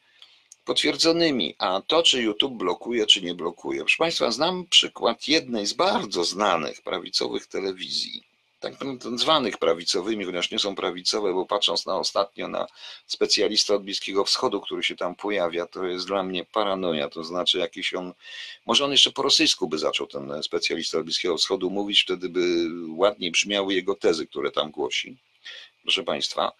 [0.65, 3.80] potwierdzonymi, a to, czy YouTube blokuje, czy nie blokuje.
[3.80, 8.24] Proszę Państwa, znam przykład jednej z bardzo znanych prawicowych telewizji,
[8.60, 8.74] tak
[9.15, 12.67] zwanych prawicowymi, chociaż nie są prawicowe, bo patrząc na ostatnio na
[13.08, 17.58] specjalista od Bliskiego Wschodu, który się tam pojawia, to jest dla mnie paranoja, to znaczy
[17.58, 18.13] jakiś on,
[18.65, 22.67] może on jeszcze po rosyjsku by zaczął ten specjalista od Bliskiego Wschodu mówić, wtedy by
[22.89, 25.17] ładniej brzmiały jego tezy, które tam głosi.
[25.84, 26.52] Proszę Państwa,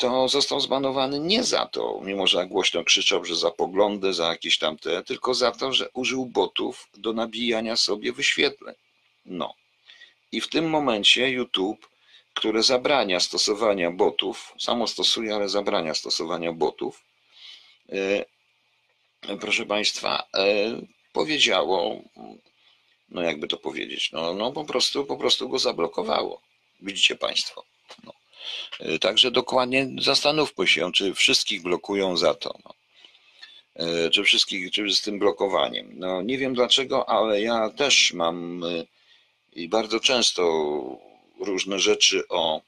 [0.00, 4.58] to został zbanowany nie za to, mimo że głośno krzyczał, że za poglądy, za jakieś
[4.58, 8.74] tam te, tylko za to, że użył botów do nabijania sobie wyświetleń.
[9.24, 9.54] No.
[10.32, 11.88] I w tym momencie YouTube,
[12.34, 17.04] które zabrania stosowania botów, samo stosuje, ale zabrania stosowania botów,
[17.88, 18.24] e,
[19.40, 20.46] proszę Państwa, e,
[21.12, 22.02] powiedziało,
[23.08, 26.40] no jakby to powiedzieć, no, no po prostu, po prostu go zablokowało.
[26.80, 27.64] Widzicie Państwo.
[28.04, 28.19] No.
[28.80, 32.54] E, Także dokładnie zastanówmy się, czy wszystkich blokują za to.
[32.64, 32.74] No.
[33.74, 35.90] E, Czy wszystkich, czy z tym blokowaniem.
[35.94, 38.84] No nie wiem dlaczego, ale ja też mam e,
[39.52, 40.42] i bardzo często
[41.40, 42.60] różne rzeczy o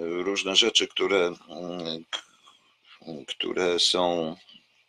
[0.00, 2.04] różne rzeczy, które, mm,
[3.26, 4.36] które są,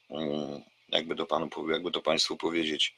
[0.10, 2.96] mm, jakby to panu jakby to państwu powiedzieć,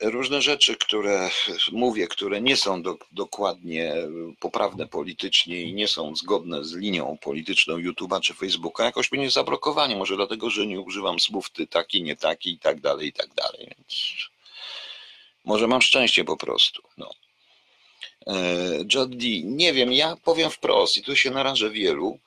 [0.00, 1.30] różne rzeczy, które
[1.72, 3.94] mówię, które nie są do, dokładnie
[4.40, 9.96] poprawne politycznie i nie są zgodne z linią polityczną YouTube'a czy Facebooka, jakoś mnie zablokowani.
[9.96, 13.34] Może dlatego, że nie używam słów ty taki, nie taki i tak dalej, i tak
[13.34, 13.68] dalej.
[13.76, 14.14] Więc
[15.44, 16.82] może mam szczęście po prostu.
[16.98, 17.10] No.
[18.26, 18.34] E,
[18.94, 22.18] Jody, nie wiem, ja powiem wprost i tu się narażę wielu.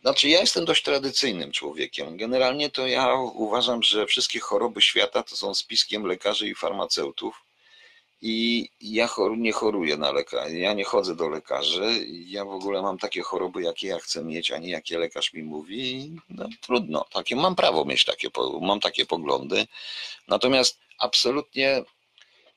[0.00, 2.16] Znaczy, ja jestem dość tradycyjnym człowiekiem.
[2.16, 7.44] Generalnie to ja uważam, że wszystkie choroby świata to są spiskiem lekarzy i farmaceutów.
[8.24, 12.06] I ja nie choruję na lekarzy, ja nie chodzę do lekarzy.
[12.08, 15.42] Ja w ogóle mam takie choroby, jakie ja chcę mieć, a nie jakie lekarz mi
[15.42, 16.12] mówi.
[16.28, 18.28] No, trudno, takie, mam prawo mieć takie,
[18.60, 19.66] mam takie poglądy.
[20.28, 21.82] Natomiast absolutnie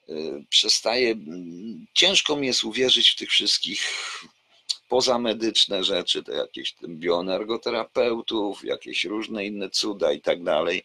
[0.10, 1.16] y, przestaje,
[1.94, 3.82] ciężko mi jest uwierzyć w tych wszystkich
[4.90, 10.84] pozamedyczne rzeczy, to jakieś bioenergoterapeutów, jakieś różne inne cuda i tak dalej.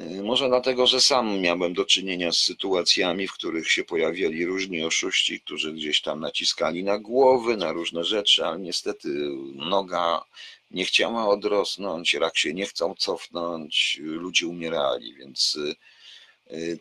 [0.00, 4.84] Y, może dlatego, że sam miałem do czynienia z sytuacjami, w których się pojawiali różni
[4.84, 9.08] oszuści, którzy gdzieś tam naciskali na głowy, na różne rzeczy, ale niestety
[9.54, 10.24] noga
[10.70, 15.74] nie chciała odrosnąć, rak się nie chcą cofnąć, ludzie umierali, więc y,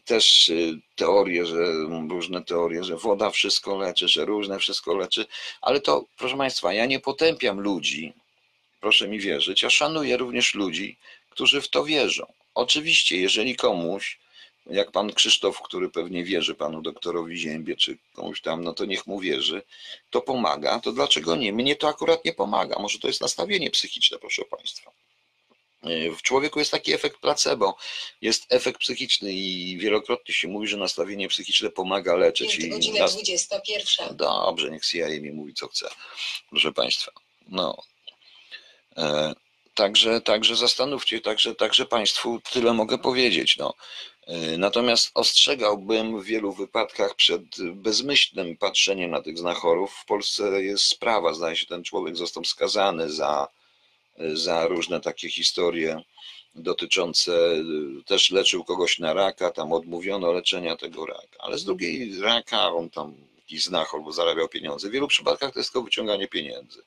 [0.06, 1.66] też y, teorie, że
[2.10, 5.26] różne teorie, że woda wszystko leczy, że różne wszystko leczy,
[5.62, 8.14] ale to, proszę Państwa, ja nie potępiam ludzi,
[8.82, 10.98] proszę mi wierzyć, ja szanuję również ludzi,
[11.30, 12.26] którzy w to wierzą.
[12.56, 14.20] Oczywiście, jeżeli komuś,
[14.66, 19.08] jak pan Krzysztof, który pewnie wierzy panu doktorowi Ziębie, czy komuś tam, no to niech
[19.08, 19.62] mu wierzy,
[20.10, 21.54] to pomaga, to dlaczego nie?
[21.54, 22.80] Mnie to akurat nie pomaga.
[22.80, 24.92] Może to jest nastawienie psychiczne, proszę Państwa.
[25.84, 27.78] E, w człowieku jest taki efekt placebo,
[28.22, 32.56] jest efekt psychiczny i wielokrotnie się mówi, że nastawienie psychiczne pomaga leczyć.
[32.56, 33.14] Jest godzina nas...
[33.14, 34.18] 21.
[34.18, 35.90] Dobrze, niech CIA mi mówi co chce,
[36.50, 37.12] proszę Państwa.
[37.48, 37.84] No.
[38.98, 39.34] E,
[39.76, 43.58] także, także zastanówcie, także, także Państwu tyle mogę powiedzieć.
[43.58, 43.74] No.
[44.28, 49.94] E, natomiast ostrzegałbym w wielu wypadkach przed bezmyślnym patrzeniem na tych znachorów.
[49.94, 53.48] W Polsce jest sprawa, zdaje się, ten człowiek został skazany za
[54.34, 56.02] za różne takie historie
[56.56, 57.64] dotyczące,
[58.06, 62.90] też leczył kogoś na raka, tam odmówiono leczenia tego raka, ale z drugiej raka on
[62.90, 64.90] tam jakiś znachor, bo zarabiał pieniądze.
[64.90, 66.84] W wielu przypadkach to jest tylko wyciąganie pieniędzy.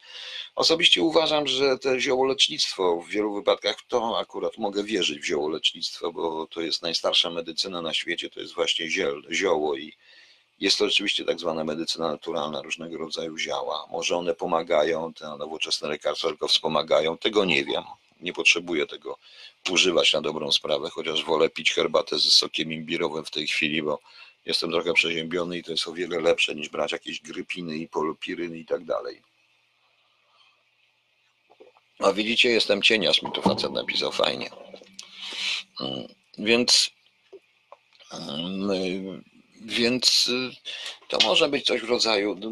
[0.55, 6.47] Osobiście uważam, że to ziołolecznictwo w wielu wypadkach, to akurat mogę wierzyć w ziołolecznictwo, bo
[6.47, 8.91] to jest najstarsza medycyna na świecie, to jest właśnie
[9.31, 9.93] zioło i
[10.63, 13.87] jest to oczywiście tak zwana medycyna naturalna, różnego rodzaju ziała.
[13.91, 17.83] Może one pomagają, te nowoczesne lekarstwa tylko wspomagają, tego nie wiem.
[18.21, 19.19] Nie potrzebuję tego
[19.71, 24.01] używać na dobrą sprawę, chociaż wolę pić herbatę ze sokiem imbirowym w tej chwili, bo
[24.47, 28.59] jestem trochę przeziębiony i to jest o wiele lepsze niż brać jakieś grypiny i polopiryny
[28.59, 29.23] i tak dalej.
[31.99, 34.51] A widzicie, jestem cieniarz, mi to facet napisał fajnie.
[35.81, 36.07] Mm,
[36.39, 36.91] więc
[38.13, 39.32] mm,
[39.65, 40.51] więc y,
[41.09, 42.37] to może być coś w rodzaju.
[42.41, 42.51] No,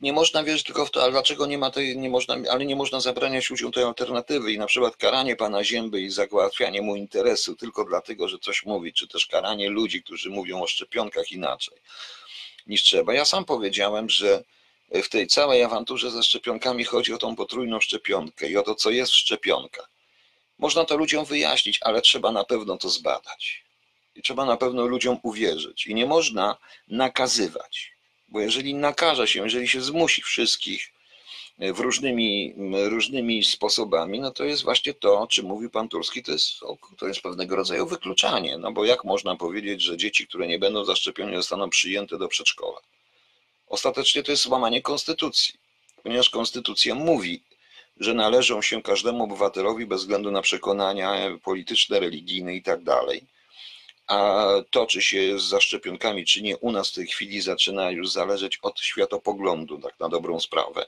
[0.00, 2.76] nie można wierzyć tylko w to, ale dlaczego nie ma tej, nie można, ale nie
[2.76, 7.56] można zabraniać ludziom tej alternatywy i na przykład karanie pana Zięby i zagłatwianie mu interesu
[7.56, 11.78] tylko dlatego, że coś mówi, czy też karanie ludzi, którzy mówią o szczepionkach inaczej
[12.66, 13.14] niż trzeba.
[13.14, 14.44] Ja sam powiedziałem, że
[15.02, 18.90] w tej całej awanturze ze szczepionkami chodzi o tą potrójną szczepionkę i o to, co
[18.90, 19.88] jest w szczepionkach.
[20.58, 23.64] Można to ludziom wyjaśnić, ale trzeba na pewno to zbadać.
[24.16, 25.86] I trzeba na pewno ludziom uwierzyć.
[25.86, 26.56] I nie można
[26.88, 27.92] nakazywać,
[28.28, 30.92] bo jeżeli nakaże się, jeżeli się zmusi wszystkich
[31.58, 32.54] e, w różnymi,
[32.88, 36.60] różnymi sposobami, no to jest właśnie to, o czym mówił pan Turski, to jest,
[36.98, 38.58] to jest pewnego rodzaju wykluczanie.
[38.58, 42.80] No bo jak można powiedzieć, że dzieci, które nie będą zaszczepione, zostaną przyjęte do przedszkola?
[43.68, 45.54] Ostatecznie to jest złamanie konstytucji,
[46.02, 47.42] ponieważ konstytucja mówi,
[47.96, 53.26] że należą się każdemu obywatelowi bez względu na przekonania polityczne, religijne i tak dalej
[54.06, 58.10] a to, czy się z zaszczepionkami, czy nie, u nas w tej chwili zaczyna już
[58.10, 60.86] zależeć od światopoglądu, tak na dobrą sprawę.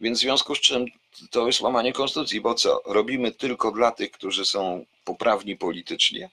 [0.00, 0.86] Więc w związku z czym
[1.30, 2.82] to jest łamanie konstytucji, bo co?
[2.86, 6.30] Robimy tylko dla tych, którzy są poprawni politycznie?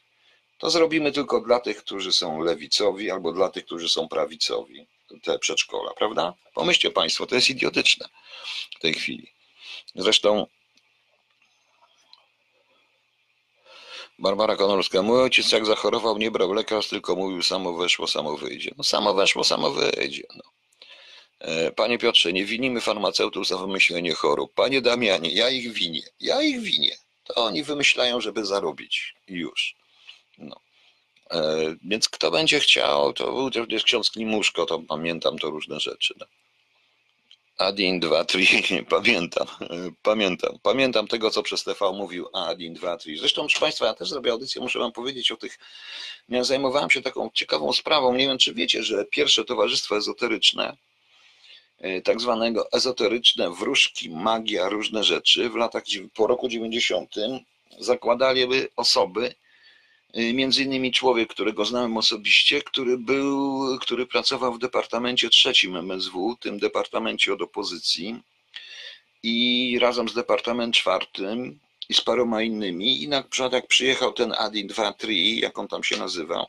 [0.57, 4.86] To zrobimy tylko dla tych, którzy są lewicowi, albo dla tych, którzy są prawicowi,
[5.23, 6.33] te przedszkola, prawda?
[6.53, 8.10] Pomyślcie Państwo, to jest idiotyczne
[8.77, 9.31] w tej chwili.
[9.95, 10.47] Zresztą
[14.19, 15.01] Barbara Konolska.
[15.01, 18.71] Mój ojciec jak zachorował, nie brał lekarz, tylko mówił samo weszło, samo wyjdzie.
[18.77, 20.23] No samo weszło, samo wyjdzie.
[20.36, 20.43] No.
[21.39, 24.53] E, panie Piotrze, nie winimy farmaceutów za wymyślenie chorób.
[24.53, 26.01] Panie Damianie, ja ich winię.
[26.19, 26.98] Ja ich winię.
[27.23, 29.15] To oni wymyślają, żeby zarobić.
[29.27, 29.75] I już.
[30.37, 30.60] No.
[31.31, 36.13] E, więc kto będzie chciał, to był też ksiądz Klimuszko, to pamiętam to różne rzeczy.
[36.19, 36.25] No.
[37.58, 38.39] Adin 2, 3,
[38.71, 39.47] nie pamiętam,
[40.03, 43.17] pamiętam, pamiętam tego, co przez TV mówił Adin 2, 3.
[43.17, 45.60] Zresztą, proszę Państwa, ja też zrobię audycję, muszę Wam powiedzieć o tych,
[46.29, 50.77] ja zajmowałem się taką ciekawą sprawą, nie wiem, czy wiecie, że pierwsze towarzystwo ezoteryczne,
[51.79, 55.83] e, tak zwanego ezoteryczne wróżki, magia, różne rzeczy w latach,
[56.13, 57.15] po roku 90
[57.79, 59.35] zakładaliby osoby,
[60.13, 66.60] między innymi człowiek, którego znałem osobiście, który był, który pracował w Departamencie Trzecim MSW, tym
[66.60, 68.21] Departamencie od opozycji
[69.23, 74.33] i razem z Departament Czwartym i z paroma innymi i na przykład jak przyjechał ten
[74.37, 76.47] Adin 2-3, jak on tam się nazywał,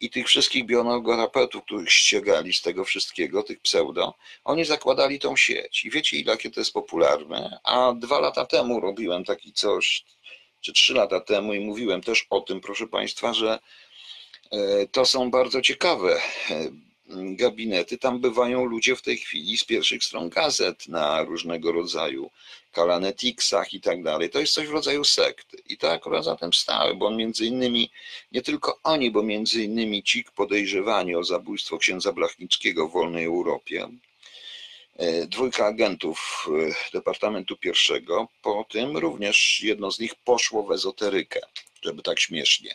[0.00, 4.14] i tych wszystkich bionogoterapeutów, których ściegali z tego wszystkiego, tych pseudo,
[4.44, 5.84] oni zakładali tą sieć.
[5.84, 7.58] I wiecie, jakie to jest popularne?
[7.64, 10.04] A dwa lata temu robiłem taki coś,
[10.64, 13.58] czy trzy lata temu i mówiłem też o tym, proszę Państwa, że
[14.50, 16.70] e, to są bardzo ciekawe e,
[17.10, 17.98] gabinety.
[17.98, 22.30] Tam bywają ludzie w tej chwili z pierwszych stron gazet na różnego rodzaju
[22.72, 24.30] kalanetiksach i tak dalej.
[24.30, 25.56] To jest coś w rodzaju sekty.
[25.68, 27.90] I to akurat za tym stały, bo między innymi,
[28.32, 33.88] nie tylko oni, bo między innymi ci podejrzewani o zabójstwo księdza Blachnickiego w wolnej Europie,
[35.26, 41.40] dwójka agentów e, Departamentu Pierwszego, po tym również jedno z nich poszło w ezoterykę,
[41.82, 42.74] żeby tak śmiesznie.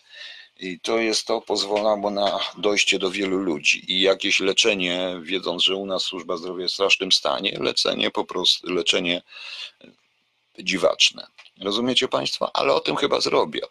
[0.59, 5.75] I to jest to, pozwalało na dojście do wielu ludzi i jakieś leczenie, wiedząc, że
[5.75, 9.21] u nas służba zdrowia jest w strasznym stanie, leczenie po prostu, leczenie
[10.59, 11.27] dziwaczne.
[11.61, 12.55] Rozumiecie Państwo?
[12.55, 13.61] Ale o tym chyba zrobię.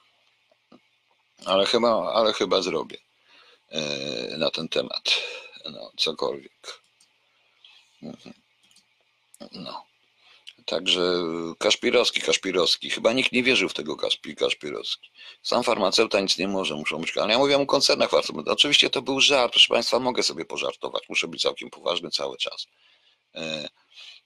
[1.45, 2.99] Ale chyba, ale chyba zrobię
[3.69, 3.81] e,
[4.37, 5.23] na ten temat.
[5.71, 6.88] No, cokolwiek.
[9.53, 9.85] No.
[10.67, 11.03] Także
[11.59, 12.91] Kaszpirowski, Kaszpirowski.
[12.91, 15.11] Chyba nikt nie wierzył w tego Kaszpi, Kaszpirowski.
[15.43, 17.17] Sam farmaceuta nic nie może, muszą być.
[17.17, 18.53] Ale ja mówię o koncernach farmaceutycznych.
[18.53, 21.03] Oczywiście to był żart, proszę Państwa, mogę sobie pożartować.
[21.09, 22.67] Muszę być całkiem poważny cały czas.
[23.35, 23.69] E,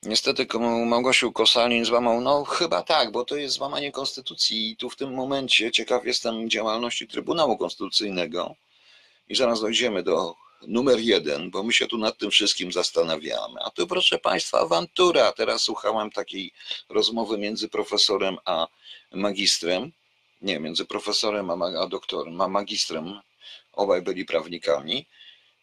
[0.03, 0.47] Niestety
[0.87, 5.14] Małgosiu Kosalin złamał, no chyba tak, bo to jest złamanie konstytucji i tu w tym
[5.14, 8.55] momencie ciekaw jestem działalności Trybunału Konstytucyjnego
[9.29, 10.35] i zaraz dojdziemy do
[10.66, 13.60] numer jeden, bo my się tu nad tym wszystkim zastanawiamy.
[13.64, 15.32] A tu proszę Państwa awantura.
[15.32, 16.52] Teraz słuchałem takiej
[16.88, 18.66] rozmowy między profesorem a
[19.12, 19.92] magistrem,
[20.42, 23.20] nie, między profesorem a, a doktorem, a magistrem,
[23.72, 25.06] obaj byli prawnikami.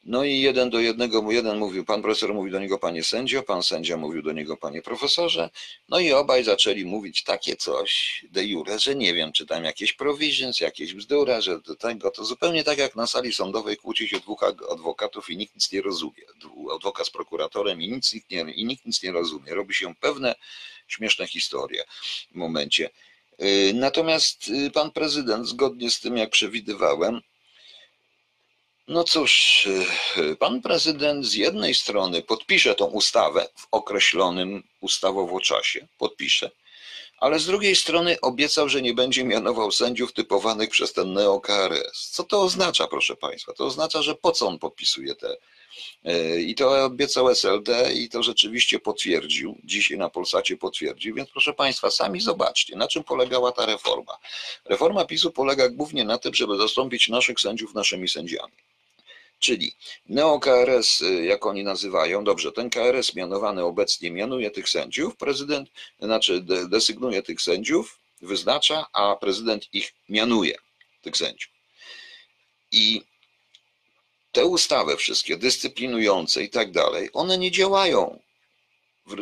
[0.04, 3.64] No i jeden do jednego, jeden mówił, pan profesor mówił do niego panie sędzio, pan
[3.64, 5.50] sędzia mówił do niego panie profesorze,
[5.90, 9.94] no i obaj zaczęli mówić takie coś de jure, że nie wiem, czy tam jakieś
[9.94, 14.20] provisions, jakieś bzdura, że do tego, to zupełnie tak jak na sali sądowej kłóci się
[14.20, 16.24] dwóch adwokatów i nikt nic nie rozumie,
[16.76, 20.36] adwokat z prokuratorem i, nic, nikt nie, i nikt nic nie rozumie, robi się pewne
[20.88, 21.84] śmieszne historie
[22.32, 22.90] w momencie.
[23.40, 27.22] Yy, Natomiast yy, pan prezydent, zgodnie z tym jak przewidywałem,
[28.90, 29.68] no cóż,
[30.18, 36.52] yy, pan prezydent z jednej strony podpisze tą ustawę w określonym ustawowo czasie, podpisze,
[37.18, 42.10] ale z drugiej strony obiecał, że nie będzie mianował sędziów typowanych przez ten neo-KRS.
[42.12, 43.54] Co to oznacza, proszę Państwa?
[43.54, 45.38] To oznacza, że po co on podpisuje te.
[46.04, 49.58] yy, I to obiecał SLD i to rzeczywiście potwierdził.
[49.64, 51.16] Dzisiaj na Polsacie potwierdził.
[51.16, 54.18] Więc proszę Państwa, sami zobaczcie, na czym polegała ta reforma.
[54.66, 58.54] Reforma PiSu polega głównie na tym, żeby zastąpić naszych sędziów naszymi sędziami.
[59.40, 59.76] Czyli
[60.10, 65.70] neo-KRS, y, jak oni nazywają, dobrze, ten KRS mianowany obecnie mianuje tych sędziów, prezydent,
[66.00, 70.56] znaczy de- desygnuje tych sędziów, wyznacza, a prezydent ich mianuje,
[71.02, 71.52] tych sędziów.
[72.72, 73.02] I
[74.32, 78.20] te ustawy wszystkie dyscyplinujące i tak dalej, one nie działają.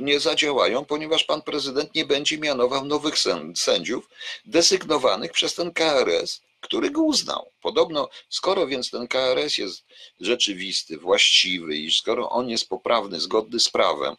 [0.01, 4.09] Nie zadziałają, ponieważ pan prezydent nie będzie mianował nowych sęd- sędziów
[4.45, 7.51] desygnowanych przez ten KRS, który go uznał.
[7.61, 9.85] Podobno, skoro więc ten KRS jest
[10.19, 14.15] rzeczywisty, właściwy i skoro on jest poprawny, zgodny z prawem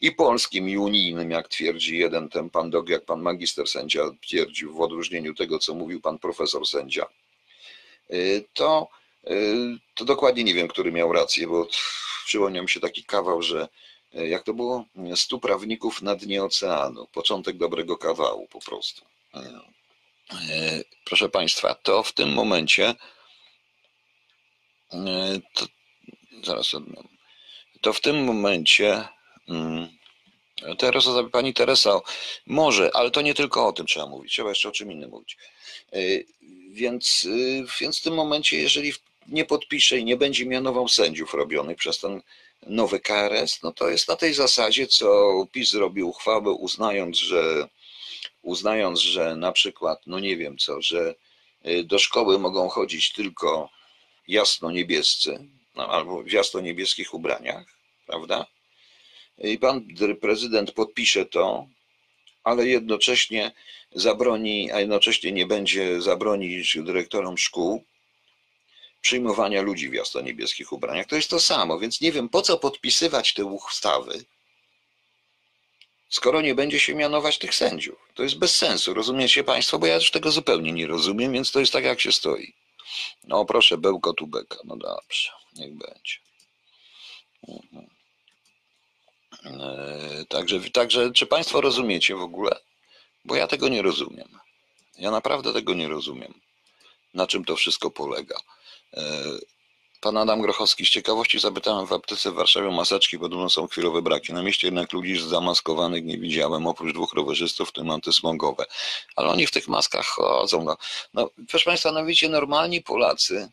[0.00, 4.74] i polskim, i unijnym, jak twierdzi jeden ten pan Dog, jak pan magister sędzia twierdził,
[4.74, 7.06] w odróżnieniu tego, co mówił pan profesor sędzia,
[8.10, 8.88] y, to,
[9.30, 11.66] y, to dokładnie nie wiem, który miał rację, bo
[12.26, 13.68] przypomniał mi się taki kawał, że
[14.14, 19.04] y, jak to było, stu prawników na dnie oceanu, początek dobrego kawału po prostu.
[20.32, 22.94] Y, Proszę Państwa, to w tym momencie
[24.92, 25.66] E, To,
[26.44, 26.72] zaraz.
[27.80, 29.08] To w tym momencie
[29.48, 29.88] mm,
[30.78, 32.00] Teresa, pani Teresa,
[32.46, 35.36] może, ale to nie tylko o tym trzeba mówić, trzeba jeszcze o czym innym mówić.
[35.92, 35.98] E,
[36.70, 37.28] Więc,
[37.80, 38.92] więc w tym momencie, jeżeli
[39.26, 42.22] nie podpisze i nie będzie mianował sędziów robionych przez ten
[42.66, 45.06] nowy KRS, no to jest na tej zasadzie, co
[45.52, 47.68] PiS zrobił uchwałę, uznając, że
[48.48, 51.14] uznając, że na przykład, no nie wiem co, że
[51.66, 53.70] y, do szkoły mogą chodzić tylko
[54.28, 57.66] jasno-niebiescy, no, albo w jasno-niebieskich ubraniach,
[58.06, 58.46] prawda?
[59.38, 59.86] i pan
[60.20, 61.66] prezydent podpisze to,
[62.44, 63.52] ale jednocześnie
[63.92, 67.84] zabroni, a jednocześnie nie będzie zabronić dyrektorom szkół
[69.00, 71.06] przyjmowania ludzi w jasno-niebieskich ubraniach.
[71.06, 74.24] To jest to samo, więc nie wiem, po co podpisywać te ustawy,
[76.08, 77.98] skoro nie będzie się mianować tych sędziów.
[78.14, 79.78] To jest bez sensu, rozumiecie Państwo?
[79.78, 82.54] Bo ja już tego zupełnie nie rozumiem, więc to jest tak, jak się stoi.
[83.24, 84.58] No proszę, bełko tu beka.
[84.64, 86.14] No dobrze, niech będzie.
[87.48, 87.88] Mhm.
[89.44, 92.60] E, Także, także, czy Państwo rozumiecie w ogóle?
[93.24, 94.38] Bo ja tego nie rozumiem.
[94.98, 96.34] Ja naprawdę tego nie rozumiem.
[97.14, 98.36] Na czym to wszystko polega?
[98.94, 99.02] E,
[100.00, 104.02] Pan Adam Grochowski, z ciekawości zapytałem w aptece w Warszawie o maseczki, podobno są chwilowe
[104.02, 104.32] braki.
[104.32, 108.64] Na mieście jednak ludzi zamaskowanych nie widziałem, oprócz dwóch rowerzystów, w tym antysmogowe.
[109.16, 110.64] Ale oni w tych maskach chodzą.
[110.64, 110.76] No,
[111.14, 113.50] no proszę Państwa, no wiecie, normalni Polacy,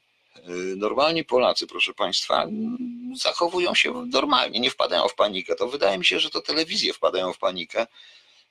[0.48, 2.48] yy, normalni Polacy, proszę Państwa,
[3.16, 5.56] zachowują się normalnie, nie wpadają w panikę.
[5.56, 7.88] To wydaje mi się, że to telewizje wpadają w panikę.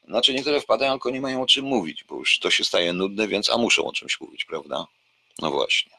[0.09, 3.29] Znaczy niektóre wpadają, tylko nie mają o czym mówić, bo już to się staje nudne,
[3.29, 4.87] więc a muszą o czymś mówić, prawda?
[5.43, 5.94] No właśnie.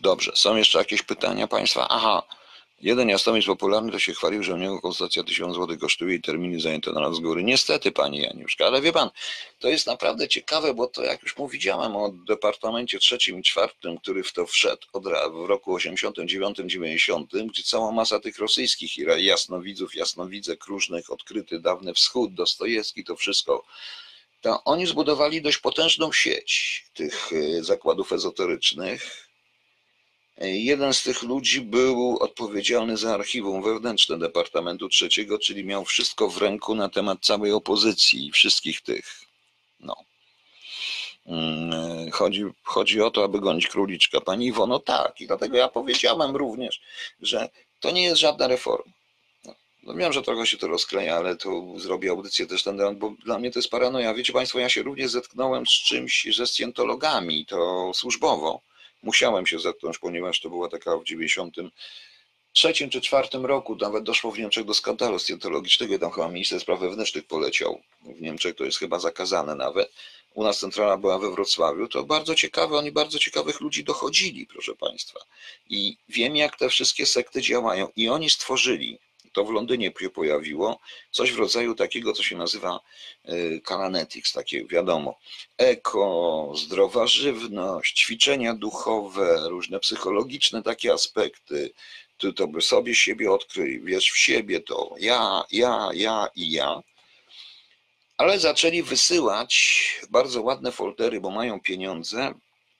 [0.00, 1.86] Dobrze, są jeszcze jakieś pytania Państwa?
[1.90, 2.22] Aha,
[2.80, 6.60] jeden jasnowiec popularny to się chwalił, że u niego konsultacja 1000 zł kosztuje i terminy
[6.60, 7.44] zajęte na raz z góry.
[7.44, 9.10] Niestety, Pani Janiuszka, ale wie Pan,
[9.58, 14.22] to jest naprawdę ciekawe, bo to jak już mówiłem o Departamencie trzecim i czwartym, który
[14.22, 21.10] w to wszedł od, w roku 89-90, gdzie cała masa tych rosyjskich jasnowidzów, jasnowidzek różnych,
[21.10, 23.64] odkryty dawny wschód, Dostojewski, to wszystko
[24.40, 29.28] to oni zbudowali dość potężną sieć tych y, zakładów ezoterycznych.
[30.42, 36.28] Y, Jeden z tych ludzi był odpowiedzialny za archiwum wewnętrzne Departamentu Trzeciego, czyli miał wszystko
[36.28, 39.20] w ręku na temat całej opozycji i wszystkich tych.
[39.80, 39.96] No.
[41.26, 44.20] Mm, Chodzi, chodzi o to, aby gonić króliczka.
[44.20, 45.20] Pani Iwono, tak.
[45.20, 46.80] I dlatego ja powiedziałem również,
[47.20, 47.48] że
[47.80, 48.92] to nie jest żadna reforma.
[49.82, 53.10] No wiem, że trochę się to rozkleja, ale to zrobię audycję też ten temat, bo
[53.24, 54.14] dla mnie to jest paranoja.
[54.14, 58.60] Wiecie Państwo, ja się również zetknąłem z czymś, ze scjentologami, to służbowo.
[59.02, 64.38] Musiałem się zetknąć, ponieważ to była taka w 93 czy 4 roku, nawet doszło w
[64.38, 67.80] Niemczech do skandalu scjentologicznego, tam chyba minister spraw wewnętrznych poleciał.
[68.02, 69.92] W Niemczech to jest chyba zakazane nawet.
[70.34, 74.74] U nas centrala była we Wrocławiu, to bardzo ciekawe, oni bardzo ciekawych ludzi dochodzili, proszę
[74.74, 75.20] Państwa.
[75.68, 77.88] I wiem, jak te wszystkie sekty działają.
[77.96, 78.98] I oni stworzyli
[79.32, 82.80] to w Londynie się pojawiło, coś w rodzaju takiego, co się nazywa
[83.64, 85.18] Kalanetics, takie wiadomo,
[85.58, 91.72] eko, zdrowa żywność, ćwiczenia duchowe, różne psychologiczne takie aspekty,
[92.18, 96.82] ty to by sobie siebie odkryj, wiesz w siebie to ja, ja, ja i ja.
[98.16, 99.52] Ale zaczęli wysyłać
[100.10, 102.34] bardzo ładne foldery, bo mają pieniądze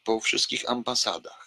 [0.05, 1.39] po wszystkich ambasadach.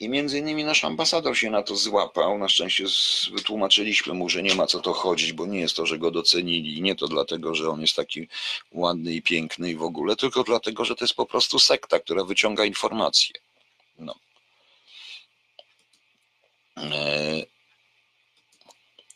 [0.00, 2.38] I między innymi nasz ambasador się na to złapał.
[2.38, 2.84] Na szczęście
[3.32, 6.82] wytłumaczyliśmy mu, że nie ma co to chodzić, bo nie jest to, że go docenili.
[6.82, 8.28] Nie to dlatego, że on jest taki
[8.72, 12.24] ładny i piękny i w ogóle, tylko dlatego, że to jest po prostu sekta, która
[12.24, 13.34] wyciąga informacje.
[13.98, 14.14] No.
[16.76, 17.46] Eee,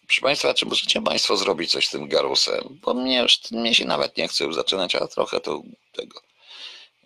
[0.06, 2.78] Proszę Państwa, czy możecie Państwo zrobić coś z tym garusem?
[2.82, 5.62] Bo mnie już mnie się nawet nie chce już zaczynać, a trochę to
[5.92, 6.20] tego.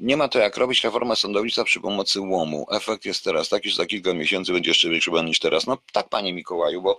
[0.00, 2.66] Nie ma to jak robić reformę sądownictwa przy pomocy łomu.
[2.70, 5.66] Efekt jest teraz taki, że za kilka miesięcy będzie jeszcze większy ban niż teraz.
[5.66, 6.98] No tak, panie Mikołaju, bo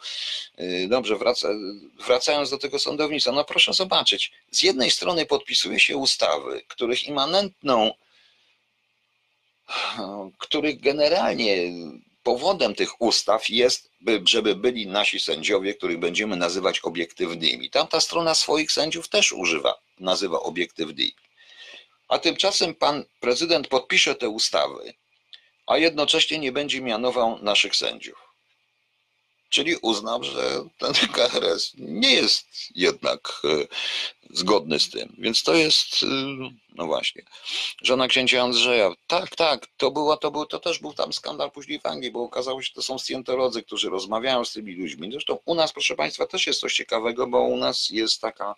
[0.58, 1.50] yy, dobrze, wraca,
[2.08, 4.32] wracając do tego sądownictwa, no proszę zobaczyć.
[4.52, 7.94] Z jednej strony podpisuje się ustawy, których immanentną,
[10.38, 11.72] których generalnie
[12.24, 17.70] powodem tych ustaw jest, by, żeby byli nasi sędziowie, których będziemy nazywać obiektywnymi.
[17.70, 21.27] Tamta strona swoich sędziów też używa, nazywa obiektywnymi.
[22.08, 24.94] A tymczasem pan prezydent podpisze te ustawy,
[25.66, 28.28] a jednocześnie nie będzie mianował naszych sędziów.
[29.50, 32.46] Czyli uznał, że ten KRS nie jest
[32.76, 33.68] jednak e,
[34.30, 35.16] zgodny z tym.
[35.18, 36.06] Więc to jest, e,
[36.76, 37.22] no właśnie,
[37.82, 38.92] żona księcia Andrzeja.
[39.08, 42.24] Tak, tak, to było, to był, to też był tam skandal później w Anglii, bo
[42.24, 45.12] okazało się, że to są scjentolodzy, którzy rozmawiają z tymi ludźmi.
[45.12, 48.56] Zresztą u nas, proszę Państwa, też jest coś ciekawego, bo u nas jest taka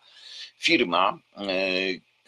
[0.60, 1.20] firma,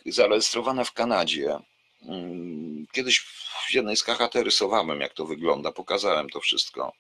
[0.06, 1.60] zarejestrowana w Kanadzie.
[2.02, 6.94] Mm, Kiedyś w jednej z KHT rysowałem, jak to wygląda, pokazałem to wszystko.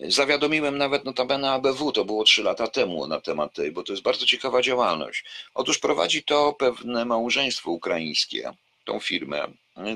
[0.00, 4.02] Zawiadomiłem nawet notabene ABW, to było 3 lata temu na temat tej, bo to jest
[4.02, 5.24] bardzo ciekawa działalność.
[5.54, 8.52] Otóż prowadzi to pewne małżeństwo ukraińskie,
[8.84, 9.48] tą firmę.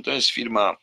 [0.05, 0.77] To jest firma,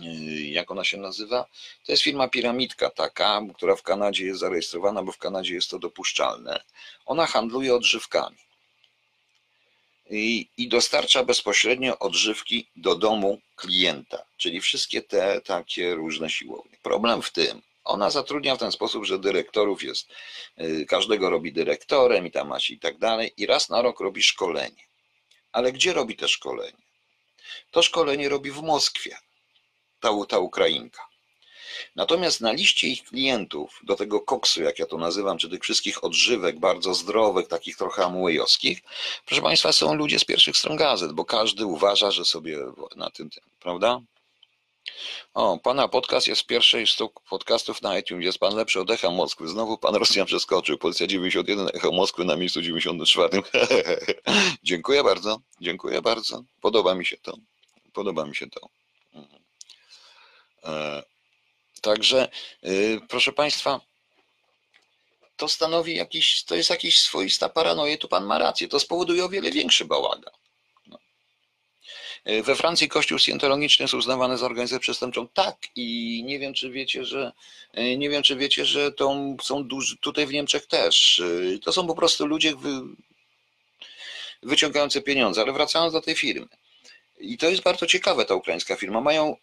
[0.00, 1.46] yy, jak ona się nazywa?
[1.86, 5.78] To jest firma Piramidka taka, która w Kanadzie jest zarejestrowana, bo w Kanadzie jest to
[5.78, 6.60] dopuszczalne.
[7.06, 8.36] Ona handluje odżywkami.
[10.10, 16.76] I, i dostarcza bezpośrednio odżywki do domu klienta, czyli wszystkie te takie różne siłownie.
[16.82, 20.08] Problem w tym, ona zatrudnia w ten sposób, że dyrektorów jest,
[20.60, 24.84] y, każdego robi dyrektorem i tam i tak dalej, i raz na rok robi szkolenie.
[25.52, 26.84] Ale gdzie robi to szkolenie?
[27.70, 29.16] To szkolenie robi w Moskwie,
[30.00, 31.02] ta, ta Ukrainka.
[31.96, 36.04] Natomiast na liście ich klientów, do tego koksu, jak ja to nazywam, czy tych wszystkich
[36.04, 38.80] odżywek bardzo zdrowych, takich trochę amuejowskich,
[39.26, 42.58] proszę Państwa, są ludzie z pierwszych stron gazet, bo każdy uważa, że sobie
[42.96, 44.00] na tym, prawda?
[45.34, 48.24] O, pana podcast jest w pierwszej sztuk podcastów na iTunes.
[48.24, 49.48] Jest pan lepszy od Echa Moskwy.
[49.48, 50.78] Znowu pan Rosjan przeskoczył.
[50.78, 53.42] Policja 91, Echo Moskwy na miejscu 94.
[54.62, 56.42] dziękuję bardzo, dziękuję bardzo.
[56.60, 57.36] Podoba mi się to.
[57.92, 58.68] Podoba mi się to.
[59.12, 59.42] Mhm.
[60.64, 61.02] E,
[61.84, 62.28] także,
[62.64, 63.80] y, proszę państwa,
[65.36, 68.68] to stanowi jakiś, to jest jakiś swoista paranoja, tu pan ma rację.
[68.68, 70.34] To spowoduje o wiele większy bałagan.
[72.24, 75.28] E, we Francji Kościół Scientologiczny jest uznawany za organizację przestępczą.
[75.28, 77.32] Tak, i nie wiem, czy wiecie, że
[77.72, 81.22] e, nie wiem, czy wiecie, że to są duży, tutaj w Niemczech też.
[81.64, 82.70] To są po prostu ludzie wy,
[84.42, 86.46] wyciągający pieniądze, ale wracając do tej firmy.
[87.18, 89.00] I to jest bardzo ciekawe, ta ukraińska firma.
[89.00, 89.36] Mają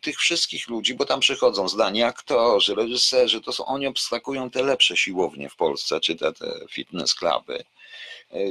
[0.00, 4.96] tych wszystkich ludzi, bo tam przychodzą zdani aktorzy, reżyserzy, to są, oni obskakują te lepsze
[4.96, 7.64] siłownie w Polsce, czy te, te fitness cluby,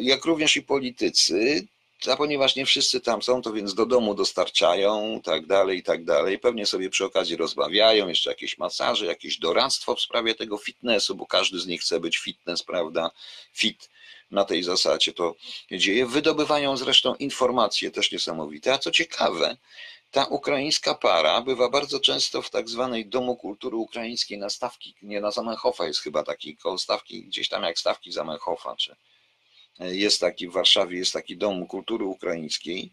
[0.01, 1.67] jak również i politycy
[2.11, 6.03] a ponieważ nie wszyscy tam są, to więc do domu dostarczają, tak dalej, i tak
[6.03, 6.39] dalej.
[6.39, 11.25] Pewnie sobie przy okazji rozmawiają, jeszcze jakieś masaże, jakieś doradztwo w sprawie tego fitnessu, bo
[11.25, 13.11] każdy z nich chce być fitness, prawda?
[13.53, 13.89] Fit
[14.33, 15.35] na tej zasadzie to
[15.71, 16.05] dzieje.
[16.05, 18.73] Wydobywają zresztą informacje też niesamowite.
[18.73, 19.57] A co ciekawe,
[20.11, 25.21] ta ukraińska para bywa bardzo często w tak zwanej Domu Kultury Ukraińskiej na stawki, nie
[25.21, 28.95] na Zamenhofa jest chyba taki, koło stawki, gdzieś tam jak stawki Zamenhofa, czy
[29.79, 32.91] jest taki w Warszawie, jest taki dom kultury ukraińskiej,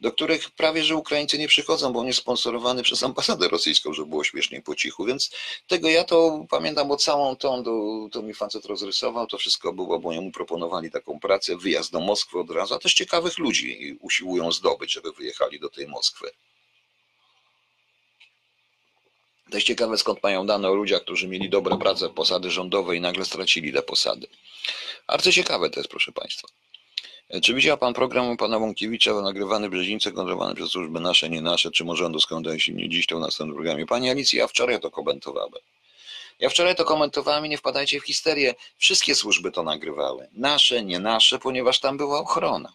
[0.00, 4.08] do których prawie że Ukraińcy nie przychodzą, bo on jest sponsorowany przez ambasadę rosyjską, żeby
[4.08, 5.30] było śmiesznie po cichu, więc
[5.66, 9.98] tego ja to pamiętam, bo całą tą, to, to mi facet rozrysował, to wszystko było,
[9.98, 14.52] bo jemu proponowali taką pracę, wyjazd do Moskwy od razu, a też ciekawych ludzi usiłują
[14.52, 16.30] zdobyć, żeby wyjechali do tej Moskwy.
[19.52, 23.24] Jest ciekawe, skąd mają dane o ludziach, którzy mieli dobre prace, posady rządowe i nagle
[23.24, 24.26] stracili te posady.
[25.08, 26.48] Bardzo ciekawe to jest, proszę Państwa.
[27.42, 31.84] Czy widział Pan program pana Wąkiewicza nagrywany Brzezińce, kontrolowany przez służby nasze, nie nasze, czy
[31.84, 33.86] może on doskonale się nie dziś to w następnym programie?
[33.86, 35.62] Pani Alicji, ja wczoraj to komentowałem.
[36.40, 38.54] Ja wczoraj to komentowałem i nie wpadajcie w histerię.
[38.78, 40.28] Wszystkie służby to nagrywały.
[40.32, 42.72] Nasze, nie nasze, ponieważ tam była ochrona.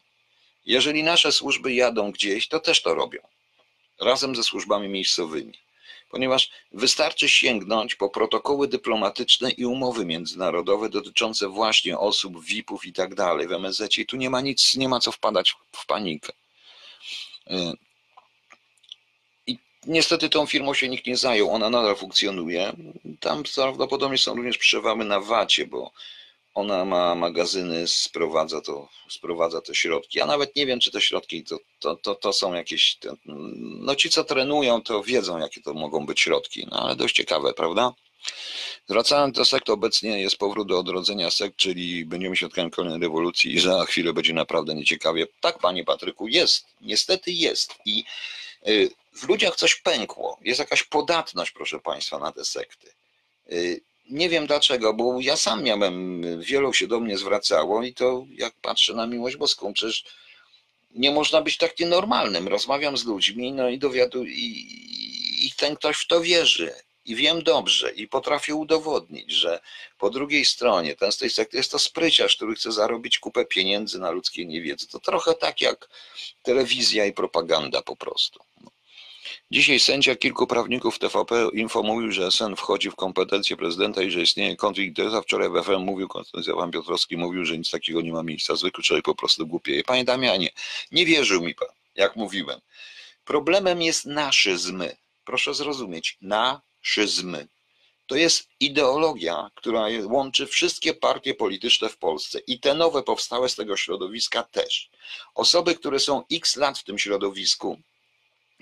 [0.66, 3.20] Jeżeli nasze służby jadą gdzieś, to też to robią.
[4.00, 5.65] Razem ze służbami miejscowymi
[6.16, 13.16] ponieważ wystarczy sięgnąć po protokoły dyplomatyczne i umowy międzynarodowe dotyczące właśnie osób, VIP-ów i tak
[13.16, 13.98] dalej w MSZ.
[13.98, 16.34] I tu nie ma nic, nie ma co wpadać w panikę.
[19.48, 19.58] I
[19.88, 22.74] niestety tą firmą się nikt nie zajął, ona nadal funkcjonuje.
[23.20, 25.92] Tam prawdopodobnie są również przewały na wacie, bo
[26.56, 30.18] ona ma magazyny, sprowadza, to, sprowadza te środki.
[30.18, 32.98] Ja nawet nie wiem, czy te środki to, to, to, to są jakieś.
[33.80, 37.54] No ci, co trenują, to wiedzą, jakie to mogą być środki, no ale dość ciekawe,
[37.54, 37.94] prawda?
[38.90, 43.60] Wracając do sekt, obecnie jest powrót do odrodzenia sekt, czyli będziemy świadkami kolejnej rewolucji i
[43.60, 45.28] za chwilę będzie naprawdę nieciekawie.
[45.42, 46.66] Tak, panie Patryku, jest.
[46.82, 47.74] Niestety jest.
[47.86, 48.04] I
[48.68, 50.40] y, w ludziach coś pękło.
[50.42, 52.88] Jest jakaś podatność, proszę państwa, na te sekty
[53.52, 58.26] y, nie wiem dlaczego, bo ja sam miałem, wielu się do mnie zwracało i to
[58.30, 60.04] jak patrzę na miłość boską, przecież
[60.92, 62.48] nie można być tak nienormalnym.
[62.48, 64.68] Rozmawiam z ludźmi, no i dowiadu i,
[65.46, 66.74] i ten ktoś w to wierzy.
[67.06, 69.60] I wiem dobrze i potrafię udowodnić, że
[69.98, 74.00] po drugiej stronie ten z tej sekty jest to spryciarz, który chce zarobić kupę pieniędzy
[74.00, 74.88] na ludzkiej niewiedzy.
[74.88, 75.90] To trochę tak jak
[76.44, 78.40] telewizja i propaganda po prostu.
[79.52, 84.22] Dzisiaj sędzia kilku prawników TVP Info mówił, że SN wchodzi w kompetencje prezydenta i że
[84.22, 85.24] istnieje konflikt interesów.
[85.24, 86.08] Wczoraj w FM mówił,
[86.58, 88.56] pan Piotrowski mówił, że nic takiego nie ma miejsca.
[88.56, 89.84] Zwykły człowiek po prostu głupieje.
[89.84, 90.50] Panie Damianie,
[90.92, 92.60] nie wierzył mi pan, jak mówiłem.
[93.26, 94.84] Problemem jest naszyzm.
[95.26, 97.38] Proszę zrozumieć, naszyzm.
[98.08, 103.56] To jest ideologia, która łączy wszystkie partie polityczne w Polsce i te nowe powstałe z
[103.56, 104.90] tego środowiska też.
[105.36, 107.82] Osoby, które są x lat w tym środowisku,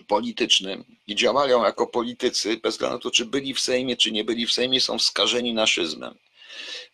[0.07, 4.23] politycznym i działają jako politycy, bez względu na to, czy byli w Sejmie, czy nie
[4.23, 6.15] byli w Sejmie, są skażeni naszyzmem.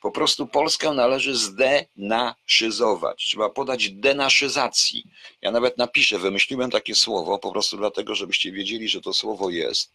[0.02, 3.26] Po prostu Polskę należy zdenaszyzować.
[3.26, 5.04] Trzeba podać denaszyzacji.
[5.42, 9.92] Ja nawet napiszę, wymyśliłem takie słowo, po prostu dlatego, żebyście wiedzieli, że to słowo jest.